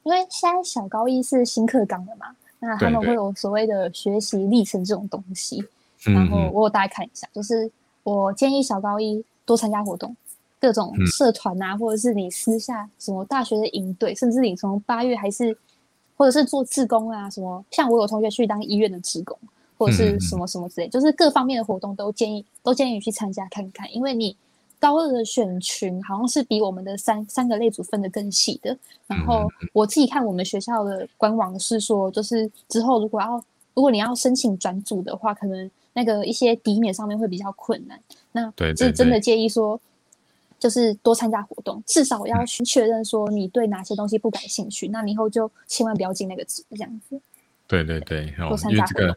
[0.03, 2.27] 因为现在小高一是新课纲的嘛，
[2.59, 5.63] 那他们会有所谓的学习历程这种东西。
[6.03, 7.71] 然后我有大概看一下，就是
[8.03, 10.15] 我建议小高一多参加活动，
[10.65, 15.55] 各种社团啊，或者是你私下什么大学的营队，甚至你从八月还是
[16.15, 19.37] 或者是做志工啊，什么像我有同学去当医院的职工，
[19.77, 24.35] 或者是什么什么之类，就是各方面的活动都建议都建议你去参加看看，因为你。
[24.77, 28.77] 高二的选群好像是比我们的三三个类组分的更细的。
[29.07, 33.41] 然后我自己看我们学校的官网是说，就是之后如果要
[33.73, 37.99] 如果你要申请转组的话，可能那个一些抵免上面会比较困难。
[38.33, 39.79] 那是真的建议说，
[40.65, 47.21] 就是多参加活动，至少要去确认说你对哪些东西不感兴趣，那你以后就千万不要进那个组这样子。
[47.67, 48.33] 对对对，
[48.71, 49.15] 因为这个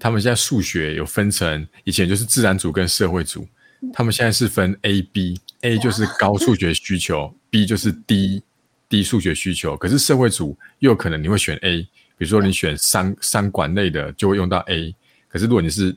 [0.00, 3.46] 他们现在数学有分成，以前就是自然组跟社会组。
[3.92, 8.42] 他们现在是分 A、B，A 就是高数学需求，B 就是低
[8.88, 9.76] 低数学需求。
[9.76, 11.82] 可是社会组又有可能你会选 A，
[12.16, 14.96] 比如说你选商商管类的就会用到 A。
[15.28, 15.94] 可是如果你是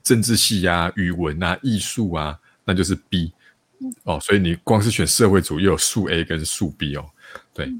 [0.00, 3.32] 政治系啊、语文啊、艺术啊，那就是 B。
[4.04, 7.04] 哦，所以你光是选社会组又有数 A 跟数 B 哦。
[7.54, 7.72] 对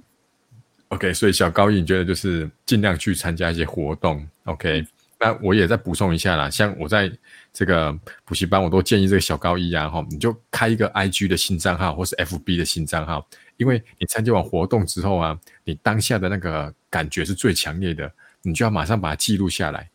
[0.89, 4.87] ，OK，所以小高一你觉得就是尽量去参加一些活动，OK。
[5.19, 7.09] 那我也再补充一下啦，像我在
[7.53, 13.25] 这个补习班，我都建议这个小高一啊，哈，你就开一个 IG 的新账号或是 FB 的新账号，
[13.57, 18.13] 因为你参加完活动之后啊，你当下的那个感觉是最强烈的，
[18.43, 19.89] 你就要马上把它记录下来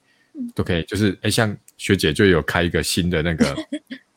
[0.55, 3.53] ，OK，就是哎，像学姐就有开一个新的那个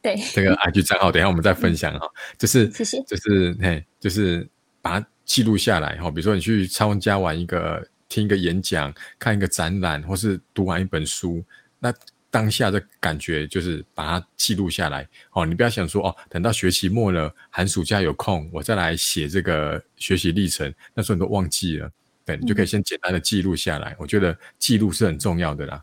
[0.03, 2.09] 对 这个 IG 账号，等下我们再分享哈，
[2.39, 4.49] 就是谢谢，就是嘿，就是
[4.81, 7.87] 把它记录下来哈，比如说你去参加完一个。
[8.13, 11.45] 听一个演讲，看一个展览，或是读完一本书，
[11.79, 11.95] 那
[12.29, 15.09] 当下的感觉就是把它记录下来。
[15.31, 21.89] 哦，你不要想说哦，等到学期末了，寒暑假有空，我再来写这个学习历程，那时候你都忘记了。
[22.25, 23.95] 对，你就可以先简单的记录下来。
[23.97, 25.81] 我觉得记录是很重要的啦，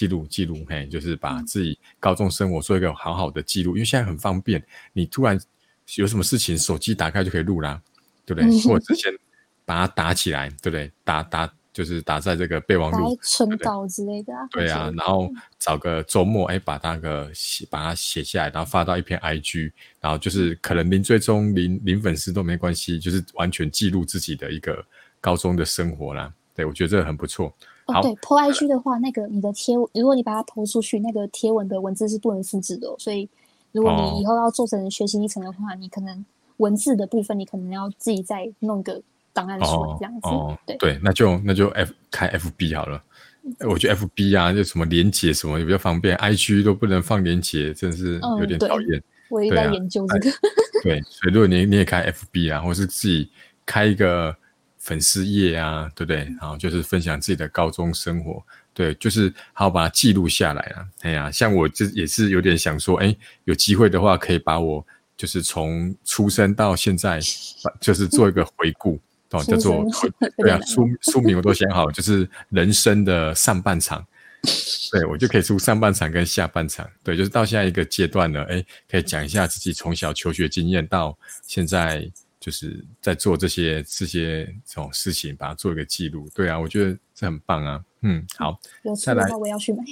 [0.00, 5.38] 记录记录，嘿，就是把自己高中生活做一个好好的记录，因为现在很方便，你突然
[5.96, 7.78] 有什么事情，手机打开就可以录啦，
[8.24, 8.60] 对不对？
[8.62, 9.12] 或者之前
[9.66, 10.90] 把它打起来，对不对？
[11.04, 11.52] 打打。
[11.72, 14.32] 就是打在这个备忘录、存稿之类的。
[14.50, 24.84] 对啊，然后找个周末，哎，把那个写，把它写下来，然后发到一篇 IG，然后就是可能零追踪、零零粉丝都没关系，就是完全记录自己的一个
[25.20, 26.30] 高中的生活啦。
[26.56, 27.54] 对，我觉得这个很不错。
[27.92, 33.28] 哦，对，po IG 的话，那个你的贴，如果你把它 po 出去，那个贴文的文字是不能复制的，所以
[33.72, 36.24] 如果你以后要做成学习历程的话，你可能
[36.56, 39.02] 文字的部分，你可能要自己再弄个。
[39.32, 40.28] 档案书这样子，
[40.66, 43.00] 对对，那就那就 F 开 FB 好了。
[43.60, 49.00] 我觉得 FB 啊，就什么连接什么也比较方便，IG 都不能放连接，真是有点讨厌。
[49.28, 50.30] 我也在研究这个。
[50.82, 53.30] 对，所以如果你你也开 FB 啊，或是自己
[53.64, 54.36] 开一个
[54.90, 56.24] 粉丝页啊，对不对？
[56.40, 58.42] 然后就是分享自己的高中生活，
[58.74, 60.84] 对，就是好把它记录下来啊。
[61.02, 64.84] 哎呀，像我这也是有点想说，哎，有机会的话可以把我
[65.16, 67.20] 就是从出生到现在，
[67.80, 68.98] 就是做一个回顾。
[69.30, 69.86] 哦，叫做
[70.38, 74.04] 对啊，书书名我都想好，就是人生的上半场，
[74.90, 88.58] 对我就可以出上半场跟下半场，对，就是到下一个阶段了，哎，可以讲一下自己从小求学经验到现在，就是在做这些这些这种事情，把它做一个记录，对啊，我觉得这很棒啊，嗯，好，
[88.96, 89.84] 再来，我要去买。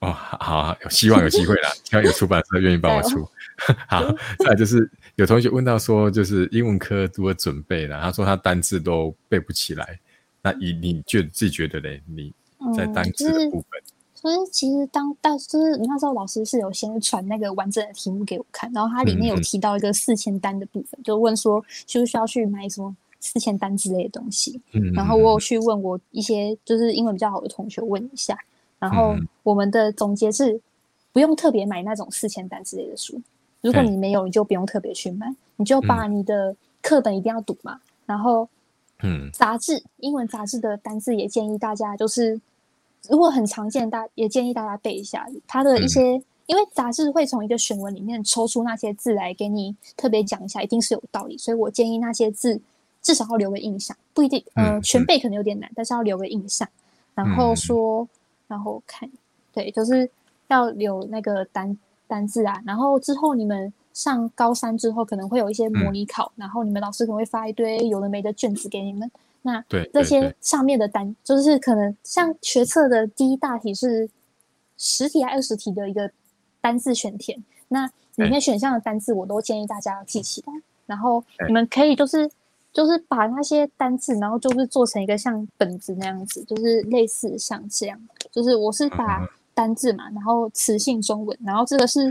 [0.00, 3.26] 哦，好，好，有希望有机会啦， 希望有出版社愿意帮我出。
[3.88, 4.04] 好，
[4.44, 7.98] 再就是有同学问到说，就是英文科如何准备呢？
[8.02, 9.98] 他说他单字都背不起来。
[10.42, 12.02] 那以你觉自己觉得嘞？
[12.06, 12.34] 你
[12.76, 13.80] 在单字的部分，
[14.24, 24.58] 所以其实当但就是那时候老师是有先传那个完整的题目给我看，然后它里面有提到一个四千单的部分，就问说需不需要去买什么四千单之类的东西。
[24.72, 28.34] 嗯，然后我有去问我一些就是英文比较好的同学问一下，
[28.78, 30.58] 然后我们的总结是
[31.12, 33.20] 不用特别买那种四千单之类的书。
[33.60, 37.78] 如果你没有，你就不用特别去买，你就把你的课本一定要读嘛。
[38.06, 38.48] 然后
[39.02, 42.40] 嗯，杂志英文杂志的单字也建议大家，就是
[43.08, 46.12] 如果很常见，大也建议大家背一下它的一些，
[46.46, 52.60] 因为杂志会从一个选文里面抽出那些字来给你特别讲一下，一定是有道理，所以我建议那些字
[53.02, 56.68] 至少要留个印象，不一定，呃，全背可能有点难，但是要留个印象，
[57.14, 58.08] 然后说，
[58.48, 59.10] 然后看，
[59.52, 60.08] 对，就是
[60.48, 63.72] 要留那个单单字啊，然后之后你们。
[63.94, 69.08] 上高三之后可能会有一些模拟考，然后你们老师可能会发一堆有的没的卷子给你们。
[69.46, 74.10] 那这些上面的单，就是可能像学测的第一大题是
[74.76, 76.10] 十题还二十题的一个
[76.60, 80.52] 单字选填，那里面选项的单字我都建议大家要记起来。
[80.86, 82.30] 然后你们可以就是
[82.72, 88.00] 就是把那些单字，然后就是做成一个像本子那样子，就是类似像这样，
[88.32, 92.10] 就是我是把单字嘛，然后词性中文，然后这个是。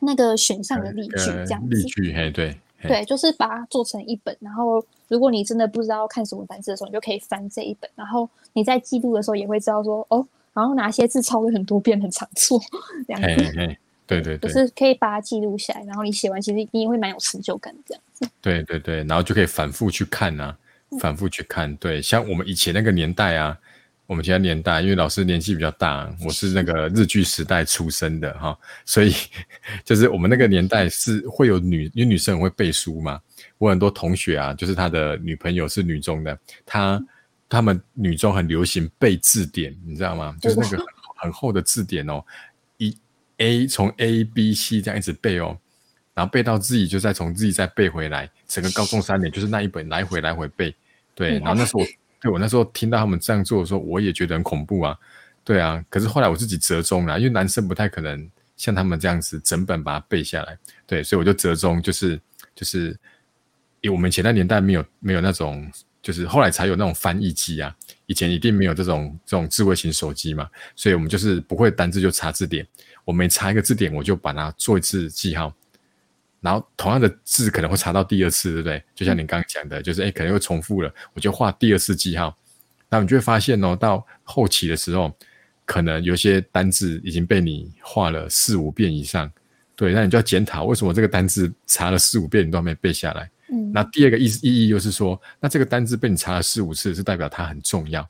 [0.00, 4.36] 那个选项的例句这样子，例句嘿，对对，就是把它做成一本。
[4.38, 7.88] 然后，如果你真的不知道看什么单词的时候，你就可以翻这一本。
[7.94, 12.60] 然后你在记录的时候也会知道说，哦，然后哪些字抄了很多遍，很常错
[13.06, 13.76] 这样子。
[14.06, 15.84] 对对对，就是可以把它记录下来。
[15.84, 18.28] 然后你写完，其实你也会蛮有成就感这样子。
[18.40, 20.56] 对对对，然后就可以反复去看啊，
[20.98, 21.74] 反复去看。
[21.76, 23.56] 对，像我们以前那个年代啊。
[24.06, 29.14] 我们现在年代，因为老师年纪比较大，我是那个日剧时代出生的哈，所以
[29.82, 33.18] 就是我们那个年代是会有女，因为女生很会背书嘛。
[33.64, 37.02] 我很多同学啊，就是他的女朋友是女中的，他
[37.48, 40.36] 他们女中很流行背字典，你知道吗？
[40.40, 42.22] 就是那个很很厚的字典哦，
[42.78, 42.96] 一
[43.38, 45.56] A 从 A B C 这样一直背哦，
[46.14, 50.74] 然后背到自己就再从自己再背回来，整个高中三年就是那一本来回来回背，
[51.14, 51.80] 对，然后那时候。
[52.20, 54.98] 对我那时候听到他们这样做的时候，我也觉得很恐怖啊。
[55.44, 60.56] 对啊，可是后来我自己折中了，因为男生不太可能像他们这样子整本把它背下来。
[60.86, 62.18] 对，所以我就折中，就是
[62.54, 62.98] 就是，
[63.84, 65.70] 因为我们前那年代没有没有那种，
[66.00, 67.76] 就是后来才有那种翻译机啊。
[68.06, 72.66] 以前一定没有这种这种智慧型手机嘛，所以我们就是不会单字就查字典，
[73.04, 75.54] 我每查一个字典，我就把它做一次记号。
[76.40, 78.82] 然后同样的字可能会查到第二次，对不对？
[78.94, 82.34] 就像你刚刚讲的，就是哎，可能会重复了，我就画第二次记号。
[82.88, 85.14] 那你就会发现哦，到后期的时候，
[85.66, 89.30] 可能有些单字已经被你画了四五遍以上。
[89.76, 93.30] 对，那你就要检讨为什么这个单字查了四五遍你都没背下来。
[93.48, 93.72] 嗯。
[93.72, 98.08] 那第二个意意义就是说，那这个单字被你查了四五次，是代表它很重要，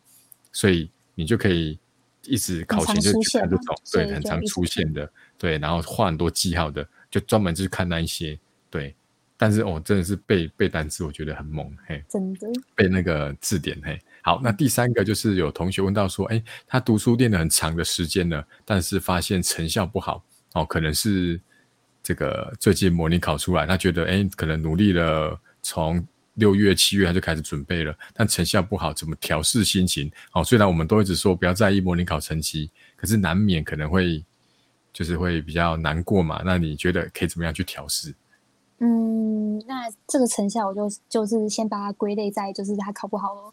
[0.52, 1.78] 所以你就可以
[2.24, 6.86] 一直考前就看这种，对，很常出现的，对，然后画很多记号的。
[7.10, 8.36] 就专门就是看那一些，
[8.68, 8.92] 对，
[9.36, 21.40] 但是哦，真的是背背单词，我觉得很猛，嘿，真的背那个字典，嘿，好，那第三个就是有同学问到说，哎，他读书练了很长的时间了，但是发现成效不好，哦，可能是
[22.04, 30.08] 这个最近模拟考出来，他觉得，哎，可能努力了，从六月七月他就开始准备了，但成效不好，怎么调试心情？
[30.32, 34.24] 哦，虽然我们都一直说不要在意模拟考成绩，可是难免可能会。
[34.96, 36.40] 就是会比较难过嘛？
[36.44, 38.14] 那你觉得可以怎么样去调试？
[38.78, 43.52] 嗯，那这个成效我就就是先把它归类在就是他考不好了，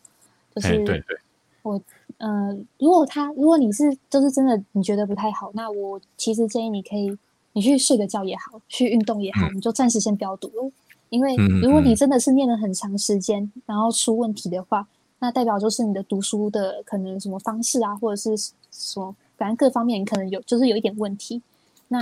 [0.54, 1.18] 就是对对。
[1.64, 1.82] 我
[2.20, 7.18] 呃，如果他如果你是就是真的你觉得不太好，那我其实建议你可以
[7.54, 10.72] 你去睡个觉也好，去运动也好，你就暂时先不要读了。
[11.10, 14.88] 因为如果你真的是念了很长时间，然后出问题的话，
[15.20, 19.16] 那代表就是你的读书的可能什么方式啊，或者是说。
[19.38, 21.42] 反正各方面你可能有，就是有一点问题。
[21.88, 22.00] 那，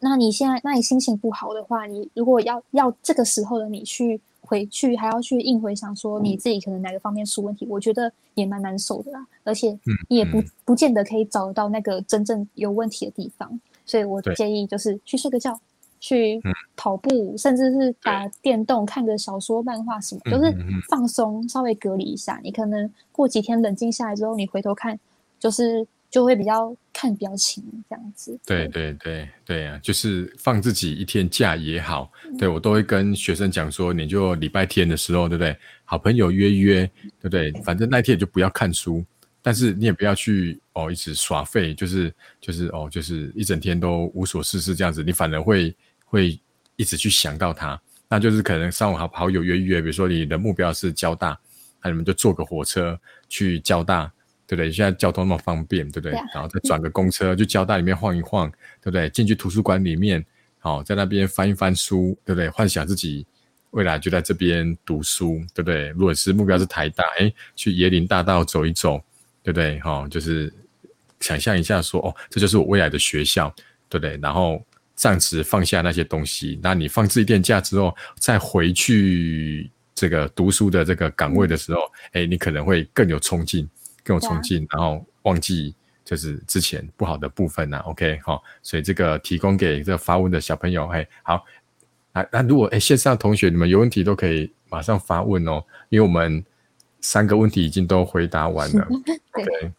[0.00, 9.24] 那你现在，那你心情不好的话，你如果要要这个时候的你去回去，还要去硬回想说你自己可能哪个方面出问题，我觉得也蛮难受的啦。
[9.44, 13.60] 而且你也不不见得可以找得到那个真正有问题的地方。
[13.84, 15.58] 所以我建议就是去睡个觉，
[16.00, 16.40] 去
[16.76, 20.54] 跑步，甚至是打电动、看个小说、漫画什么，就是
[20.88, 22.40] 放松，稍微隔离一下。
[22.42, 24.98] 你可能过几天冷静下来之后，你回头看，
[25.38, 25.86] 就是。
[26.12, 28.38] 就会比较看表情这样子。
[28.44, 32.12] 对对对对啊，就是放自己一天假也好。
[32.38, 35.56] 对我都会跟学生讲说，你就礼拜天的时候，对不对？
[35.86, 36.86] 好朋友约约，
[37.18, 37.50] 对不对？
[37.62, 39.02] 反正那天就不要看书，
[39.42, 45.76] 但是你也不要去哦，一直耍废，就是就是哦，就是一整天都无所事事这样子，你反而会
[46.06, 46.40] 会
[46.76, 47.78] 一直去想到他。
[48.08, 51.38] 那就是可能上午好好友约约，比如说你的目标是交大，
[51.82, 54.12] 那你们就坐个火车去交大。
[54.44, 54.70] 对不对？
[54.70, 56.12] 现在交通那么方便，对不对？
[56.34, 58.50] 然后再转个公车，去交大里面晃一晃，
[58.82, 59.08] 对不对？
[59.08, 60.22] 进去图书馆里面，
[60.58, 62.50] 好，在那边翻一翻书，对不对？
[62.50, 63.24] 幻想自己
[63.70, 65.88] 未来就在这边读书，对不对？
[65.90, 69.02] 如果是目标是台大，哎，去椰林大道走一走，
[69.42, 69.78] 对不对？
[69.80, 70.52] 哈，就是
[71.20, 73.54] 想象一下，说哦，这就是我未来的学校，
[73.88, 74.18] 对不对？
[74.22, 74.64] 然后
[74.94, 79.70] 暂时放下那些东西，那你放自己电假之后，再回去。
[79.94, 81.80] 这个读书的这个岗位的时候，
[82.12, 83.68] 哎，你可能会更有冲劲，
[84.02, 85.72] 更有冲劲，然后忘记
[86.02, 87.78] 就是之前不好的部分呢。
[87.80, 91.44] OK，好，所以这个提供给这发问的小朋友，嘿，好，
[92.12, 96.42] 啊那如果哎线上同学你们有问题都可以马上发问哦，因为我们
[97.02, 98.88] 三个问题已经都回答完了。
[99.44, 99.70] 对，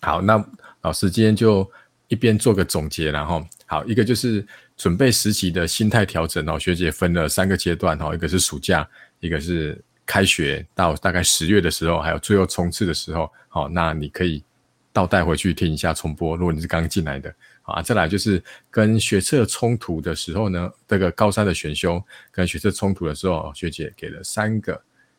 [0.00, 0.42] 好，那
[0.80, 1.70] 老师今天就
[2.08, 4.46] 一边做个总结，然后好，一个就是
[4.76, 8.88] 准备实习的心态调整哦，学姐分了三个阶段哦，一个是暑假。
[9.20, 14.44] 一个是开学到大概十月的时候，还有最后冲刺的时候，好，那你可以
[14.92, 16.36] 倒带回去听一下重播。
[16.36, 24.78] 如果你是刚进来的，啊，再来就是跟学测冲突的时候呢，这个高三的选修跟学测冲突的时候，学姐给了三个，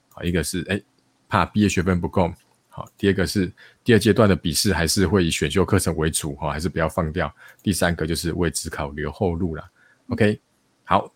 [0.09, 0.79] 好，一个是哎
[1.27, 2.31] 怕毕业学分不够，
[2.69, 3.51] 好，第二个是
[3.83, 9.63] 第二阶段的笔试还是会以选修课程为主，哈，还是不要放掉，第三个就是为自考留后路了。
[10.09, 10.39] OK，
[10.83, 11.11] 好。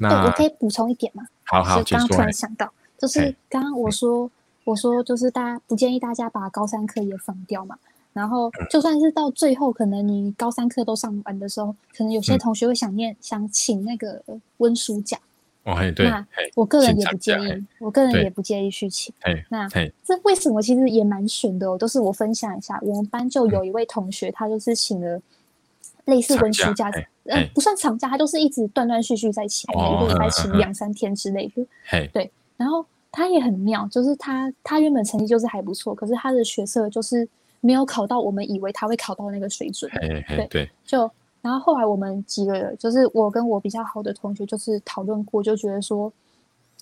[0.00, 1.24] 那我可以补充一点吗？
[1.42, 4.30] 好好，刚刚突然想到，就是刚刚我说，
[4.62, 7.76] 我说就是大家不建议大家把高三课也放掉嘛。
[8.12, 14.22] 然后就算是到最后，可能你高三课都上完的时候，可能有些同学会想念，想请那个
[14.58, 15.18] 温书假。
[15.70, 16.08] 哦，对。
[16.08, 19.12] 那我个人也不介意，我个人也不介意续请。
[19.50, 19.68] 那
[20.04, 21.76] 这为什么其实也蛮悬的哦？
[21.76, 25.20] 都是我分享一下，我们班就有一位同学，他就是请了。
[26.06, 26.90] 类似温书假，
[27.24, 31.66] 呃，不算长假，他都是一直断断续续在请，一个礼拜请两三天之类的。
[32.14, 37.28] 对，然后他也很妙，就是他他原本成绩就是还不错，可是他的学测就是
[37.60, 39.90] 没有考到我们以为他会考到那个水准。
[40.00, 41.10] 对对，就
[41.42, 46.12] 然后后来我们几个，就是我跟我比较好的同学，就是讨论过，就觉得说。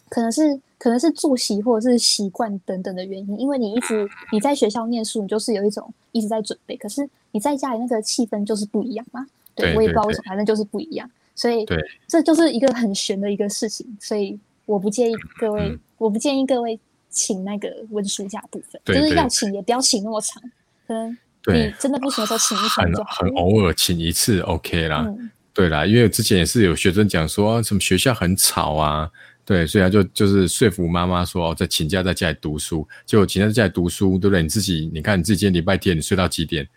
[0.08, 9.26] 可能是可能是作息或者是习惯等等的原因，因为你一直你在学校念书，你就是有一种一直在准备，可是你在家里那个气氛就是不一样嘛。
[9.56, 11.66] 对我也不知道为什么，反正就是不一样，所以
[12.06, 13.84] 这就是一个很悬的一个事情。
[14.00, 16.78] 所以我不建议各位，我不建议各位
[17.10, 20.40] 请那个温书假部分，就是要请也不要请那么长，
[20.86, 21.18] 可能
[21.54, 25.06] 你真的不行的时候请一次就很偶尔请一次 OK 啦。
[25.52, 29.10] 对啦，因为之前也是有学生讲说什么学校很吵啊。
[29.44, 34.42] 对，所以他就就是说服妈妈说，在请假在家里读书，就请假在家里读书，对不对？
[34.42, 36.68] 你自己，你看你自己今天礼拜天，你睡到几点？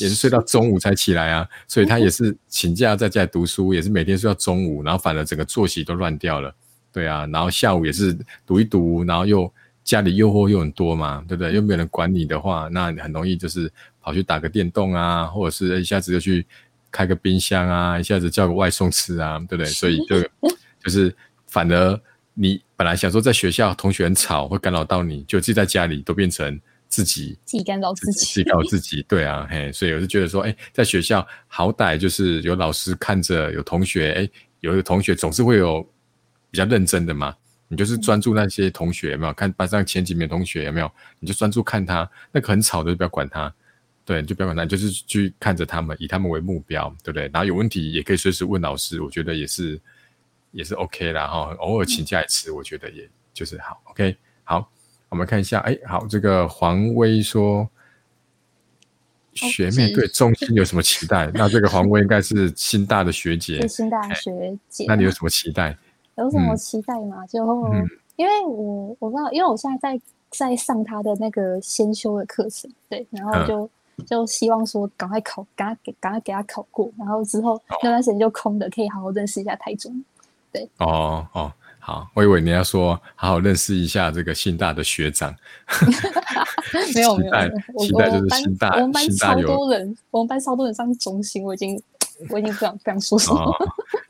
[0.00, 1.48] 也是睡到中午才起来啊。
[1.68, 6.52] 所以他也是 请假在家里读书，也是每天睡到中午，然后反而整个作息都乱掉了。
[6.92, 9.50] 对啊，然后下午也是读一读，然后又
[9.84, 11.52] 家里诱惑又很多嘛，对不对？
[11.54, 13.72] 又没有人管你的话，那很容易就是
[14.06, 16.46] 跑去打个电动啊，或者是一下子就去
[16.92, 19.66] 开个冰箱啊，一下子叫个外送吃啊，对不对？
[19.66, 20.22] 所以就
[20.80, 21.12] 就是
[21.48, 22.00] 反而。
[22.38, 29.02] 你本来想说在学校同学很吵会干扰到你，就自己在家里都变成自己自己干扰自己，自己干扰自己。
[29.08, 34.28] 对啊，嘿，所以我就觉得说，哎，在学校好歹就是有老师看着，有同学，哎，
[34.60, 35.82] 有一个同学总是会有
[36.50, 37.34] 比较认真的嘛。
[37.68, 40.92] 你就是专注那些同学有没有看班上前几名同学有没有？
[41.18, 43.50] 你就专注看他，那个很吵的就不要管他，
[44.06, 47.24] 对，就不要管他，就是去看着他们，以他们为目标，对不对？
[47.34, 49.78] 然后有问题也可以随时问老师，我觉得也是。
[50.52, 54.16] 也是 OK 啦哈，偶尔请假一次，我觉得也就是好 OK。
[54.42, 54.66] 好，
[55.10, 57.68] 我们看一下，哎，好，这个黄威说，
[59.34, 61.30] 学妹对中心有什么期待？
[61.34, 64.86] 那这个黄威应该是新大的学姐， 新大学姐。
[64.88, 65.76] 那你有什么期待？
[66.16, 67.26] 有什么期待吗？
[67.26, 67.44] 就
[68.16, 70.00] 因为我我不知道，因为我现在在
[70.30, 73.68] 在上他的那个先修的课程，对，然后就
[74.04, 80.04] 就希望说赶快考，赶快给赶快给他考过，然后之后那段时间就空的，可以好好认识一下台中。
[80.52, 85.34] 对哦哦，好，我以为你要说好好认识一下这个新大的学长
[86.94, 87.32] 没有没有，
[87.78, 91.80] 期待就是新大，我们班超多人，我们班超多人上中心，我已经
[92.30, 93.54] 我已经不想不想说什么。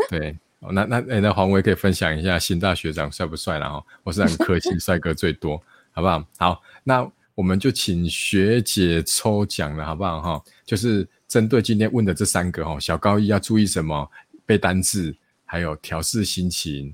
[0.09, 0.37] 对，
[0.71, 5.61] 那那那黄威可以分享一下新大学长帅不帅然后我是很 客气，帅哥最多，
[5.93, 6.25] 好不好？
[6.39, 10.21] 好，那我们就请学姐抽奖了，好不好？
[10.21, 14.11] 哈，就是针对今天问的这三个哈，小高一要注意什么？
[14.45, 15.17] 背单字。
[15.49, 16.93] 还有调试心情，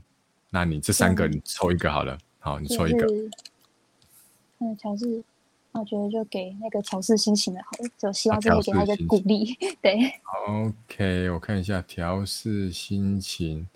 [0.50, 3.06] 那你这三个你抽一个好了，好，你抽一个。
[4.58, 5.24] 嗯，调试，
[5.72, 9.56] 我觉得就给那个调试心情的好了，就希望这个给他一个鼓励。
[9.80, 9.98] 对
[10.46, 13.66] ，OK，我看一下调试心情。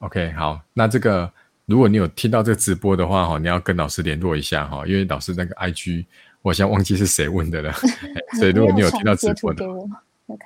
[0.00, 1.32] OK，好，那这个
[1.66, 6.04] 如果你有听到这个直播的话哈，你要跟老师联络一下哈，因为老师那个 IG
[6.42, 7.72] 我现在忘记是谁问的了，
[8.38, 9.88] 所以如果你有听到直播的，哦，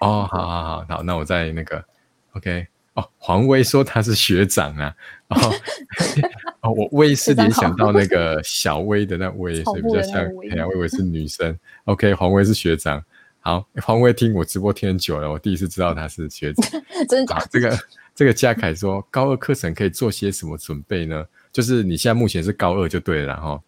[0.00, 1.84] 好好好好，那我在那个
[2.32, 2.66] OK。
[2.94, 4.92] 哦，黄威说他是学长啊，
[5.28, 5.54] 哦，
[6.62, 10.16] 哦，我威是联想到那个小威的那威，所以比较像，
[10.50, 11.56] 哎呀，我以为是女生。
[11.84, 13.00] OK，黄威是学长。
[13.38, 16.82] 好，黄威听我直播听很久了，我第一次知道他是学长。
[17.08, 17.36] 真的？
[17.48, 17.78] 这个
[18.18, 21.24] 这个嘉凯说，高二课程可以做些什么准备呢？
[21.52, 23.62] 就是你现在目前是高二就对了哈。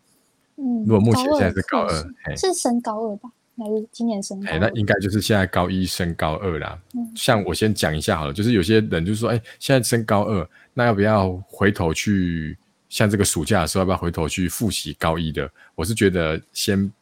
[0.57, 3.31] 嗯，如果目前现在是高二，是升高二吧？
[3.57, 4.45] 还是今年升？
[4.45, 6.77] 哎，那应该就是现在高一升高二啦。
[6.95, 12.59] 嗯，像我先讲一下好了，就是有些人就说，哎，现在升高二，那要不要回头去？
[12.89, 15.49] 像这个暑假的时候，要不要回头去复习高一的？
[15.77, 16.93] 我是觉得先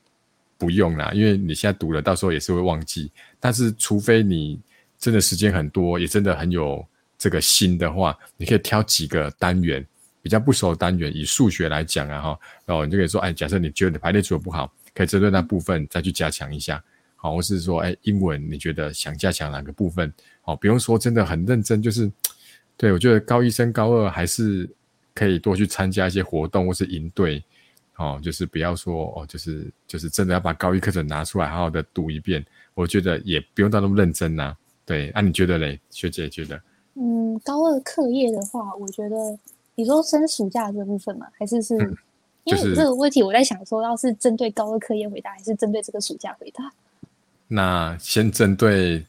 [0.59, 3.11] 不用啦，因为你现在读了，到时候也是会忘记。
[3.41, 4.61] 但是，除非你
[4.99, 6.87] 真的时间很多，也真的很有
[7.19, 9.85] 这个心的话，你可以挑几个单元
[10.23, 16.83] 比较不熟的单元，以数学来讲啊，哈，然后你就可以说，哎，假设你觉得排列组合不好，可以针对那部分再去加强一下，
[17.17, 20.13] 好，或是说，哎，英文你觉得想加强哪个部分？
[20.43, 22.11] 好，不用说真的很认真，就是
[22.77, 24.69] 对我觉得高一升高二还是。
[25.15, 27.43] 可以多去参加一些活动或是营队，
[27.97, 34.57] 哦，就是不要说哦，就是就是真的要把高一课程拿出来好好的读一遍，我觉得也不用到那么认真呐。
[34.87, 36.63] 对，那你觉得嘞，学姐觉得？
[37.39, 39.39] 嗯，高二课业的话，我觉得
[39.75, 41.75] 你说升暑假这部分嘛，还是是，
[42.45, 46.73] 因为这个问题我在想说，要是针对高二课业回答，还是针对这个暑假回答？
[47.47, 49.07] 那先针对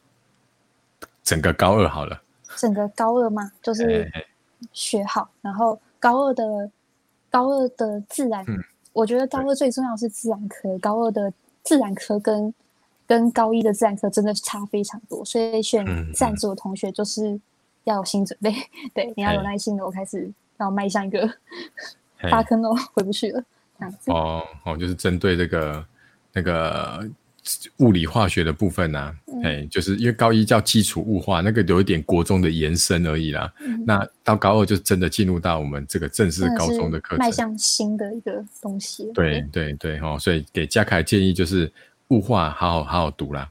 [1.24, 2.22] 整个高二好了。
[2.58, 4.12] 整个高二嘛，就是
[4.72, 5.80] 学好，然后。
[6.02, 6.72] 高二的
[7.30, 8.46] 高二的自然，
[8.94, 10.80] 我觉得高二最重要是自然科。
[10.80, 11.30] 高二的
[11.62, 12.54] 自然科跟
[13.06, 17.38] 跟高一的自然科真的差非常多，所以选自然组的同学就是
[17.90, 18.54] 要有心准备，
[18.94, 19.86] 对，你要有耐心的。
[19.86, 21.30] 我开始要迈向一个
[22.30, 23.44] 大坑哦，回不去了，
[23.78, 24.12] 这样子。
[24.12, 25.86] 哦哦，就是针对这个
[26.34, 27.10] 那个。
[27.78, 29.12] 物理化学的部分呢，
[29.44, 33.52] 哎，就是因为高一叫基础物化，那个有一点国中的延伸而已啦。
[33.88, 39.10] 那到高二就真的进入到我们这个正式高中的课程，迈向新的一个东西。
[39.16, 41.72] 对对对，哦，所以给嘉凯建议就是
[42.10, 43.50] 物化好好好好读啦。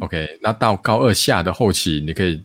[0.00, 2.40] OK，那到高二下的后期，你可以，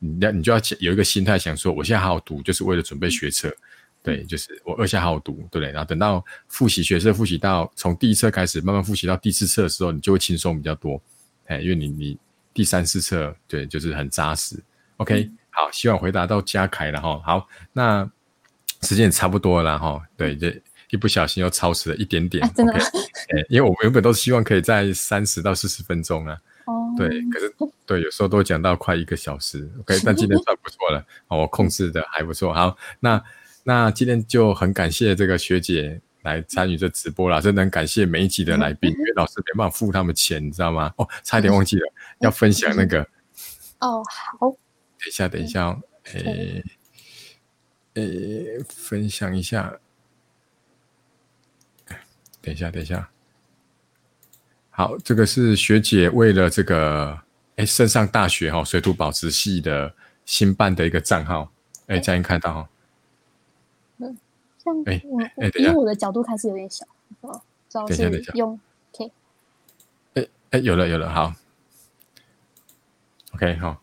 [0.00, 3.54] 你要你就要有一个心态，想说我现在好好读，就是为了准备学测。
[4.02, 5.70] 对，就是我二下好好读，对不对？
[5.70, 10.98] 然后等到复习学测，复习到从第一册开始，慢慢复习到第四册的时候，你就会轻松比较多。
[11.44, 12.18] 哎，因为你你
[12.54, 14.58] 第三四册，对，就是很扎实。
[14.96, 17.20] OK，好，希望回答到嘉凯了哈。
[17.22, 18.10] 好，那
[18.80, 20.02] 时间也差不多了哈。
[20.16, 22.42] 对，这一不小心又超时了一点点。
[22.54, 22.72] 真的？
[23.36, 26.38] 哎，因为我们原本都希望可以在三十到四十分钟啊。
[26.90, 26.94] 哦。
[26.98, 27.54] 对，可是
[27.86, 29.70] 对，有时候都讲到快一个小时。
[29.80, 32.52] OK， 但今天算不错了，我控制的还不错。
[32.52, 33.22] 好，那。
[33.62, 40.90] 那今天就很感谢这个学姐来参与这直播啦，真的很感谢每一集的来宾，因为老师没办法付他们钱，你知道吗？
[40.96, 43.02] 哦，差一点忘记了，要分享那个。
[43.80, 44.48] 哦，好。
[44.48, 46.64] 等一下，等一下哦，诶，
[47.94, 49.78] 诶，分享一下。
[52.40, 53.10] 等一下，等一下。
[54.80, 57.20] 好，这个是学姐为了这个，
[57.56, 59.92] 哎，升上大学哈，水土保持系的
[60.24, 61.52] 新办的一个账号，
[61.86, 62.68] 哎，这样看到哈。
[64.86, 65.22] 哎，我
[65.58, 66.86] 以我的角度看是有点小，
[67.20, 68.58] 哦，主要是用
[68.94, 69.12] OK。
[70.14, 71.34] 哎哎，有了有了，好
[73.34, 73.82] ，OK 好，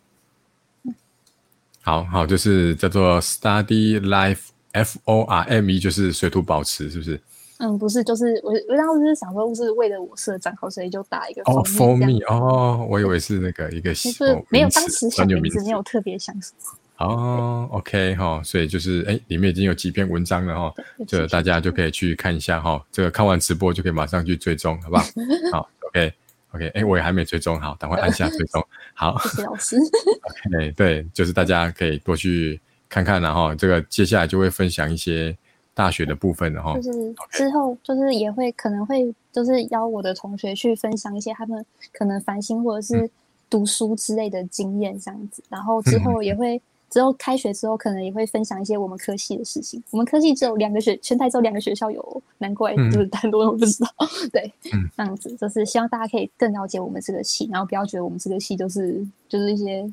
[1.81, 7.21] 好好就是叫做 Study Life F O R M E，就是水土保持，是不是？
[7.59, 16.77] 嗯，不是，就是我我当时是想说，是为了我设账号，所以就打一个哦，For me，哦，我以为是那个一个，就是没有当时想名字，没有特别想什么。
[16.97, 20.73] 哦，OK 哈，所以就是哎，里面已经有几篇文章了哈，
[21.07, 22.83] 就大家就可以去看一下哈。
[22.91, 25.03] 这个看完直播就可以马上去追踪，好不好？
[25.53, 28.63] 好，OK，OK，哎，我也还没追踪，好，等会按下追踪。
[28.95, 29.77] 好，谢谢老师。
[30.55, 35.37] OK，对，就是大家可以多去看看，然后这个接下来就会分享一些
[35.77, 36.73] 大学的部分了哈。
[36.81, 43.09] 就是之后就是也会可能会就是邀我的同学去分享一些他们可能烦心或者是
[43.49, 46.59] 读书之类的经验这样子，然后之后也会。
[46.89, 49.83] 之后开学之后，可能也会分享一些我们科系的事情。
[49.91, 53.89] 我们科系只有两个学，全台只有两个学校有，难怪就是很多人不知道。
[54.31, 54.49] 对，
[54.95, 59.85] 这样子就是希望大家可以更了解我们这个系，然后不要觉得我们这个系就是就是一些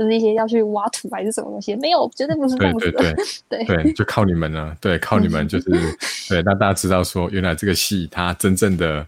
[0.00, 3.14] 就是一些要去挖土还是什么东西，没有，绝对不是这样子的。
[3.50, 4.74] 对对，就靠你们了。
[4.80, 5.70] 对，靠你们就是
[6.26, 9.06] 对，让大家知道说，原来这个戏它真正的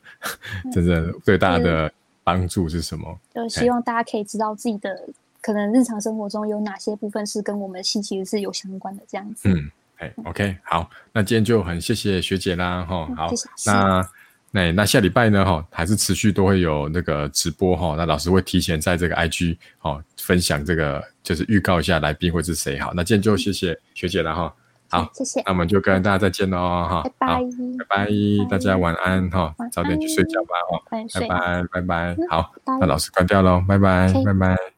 [0.71, 1.91] 真正对大家的
[2.23, 3.19] 帮助是什么。
[3.35, 5.09] 就希望大家可以知道自己的。
[5.41, 9.49] 可能日常生活中有哪些部分是跟我们戏其实是有相关的这样子。
[9.49, 13.29] 嗯，哎，OK，好，那今天就很谢谢学姐啦，哈，好，
[13.67, 14.09] 那
[14.55, 24.55] 那那下礼拜呢，哈，还是持续都会有那个直播哈，那老师会提前在这个 IG 哦分享这个，就是预告一下来宾会是谁，好，那今天就谢谢学姐了哈，
[24.91, 27.41] 好，谢谢，那我们就跟大家再见喽，哈，拜拜，
[27.89, 28.09] 拜拜，
[28.51, 34.72] 大家晚安哈，早点去睡觉吧，哦，拜拜，拜拜，好，那老师关掉喽，拜拜，拜拜。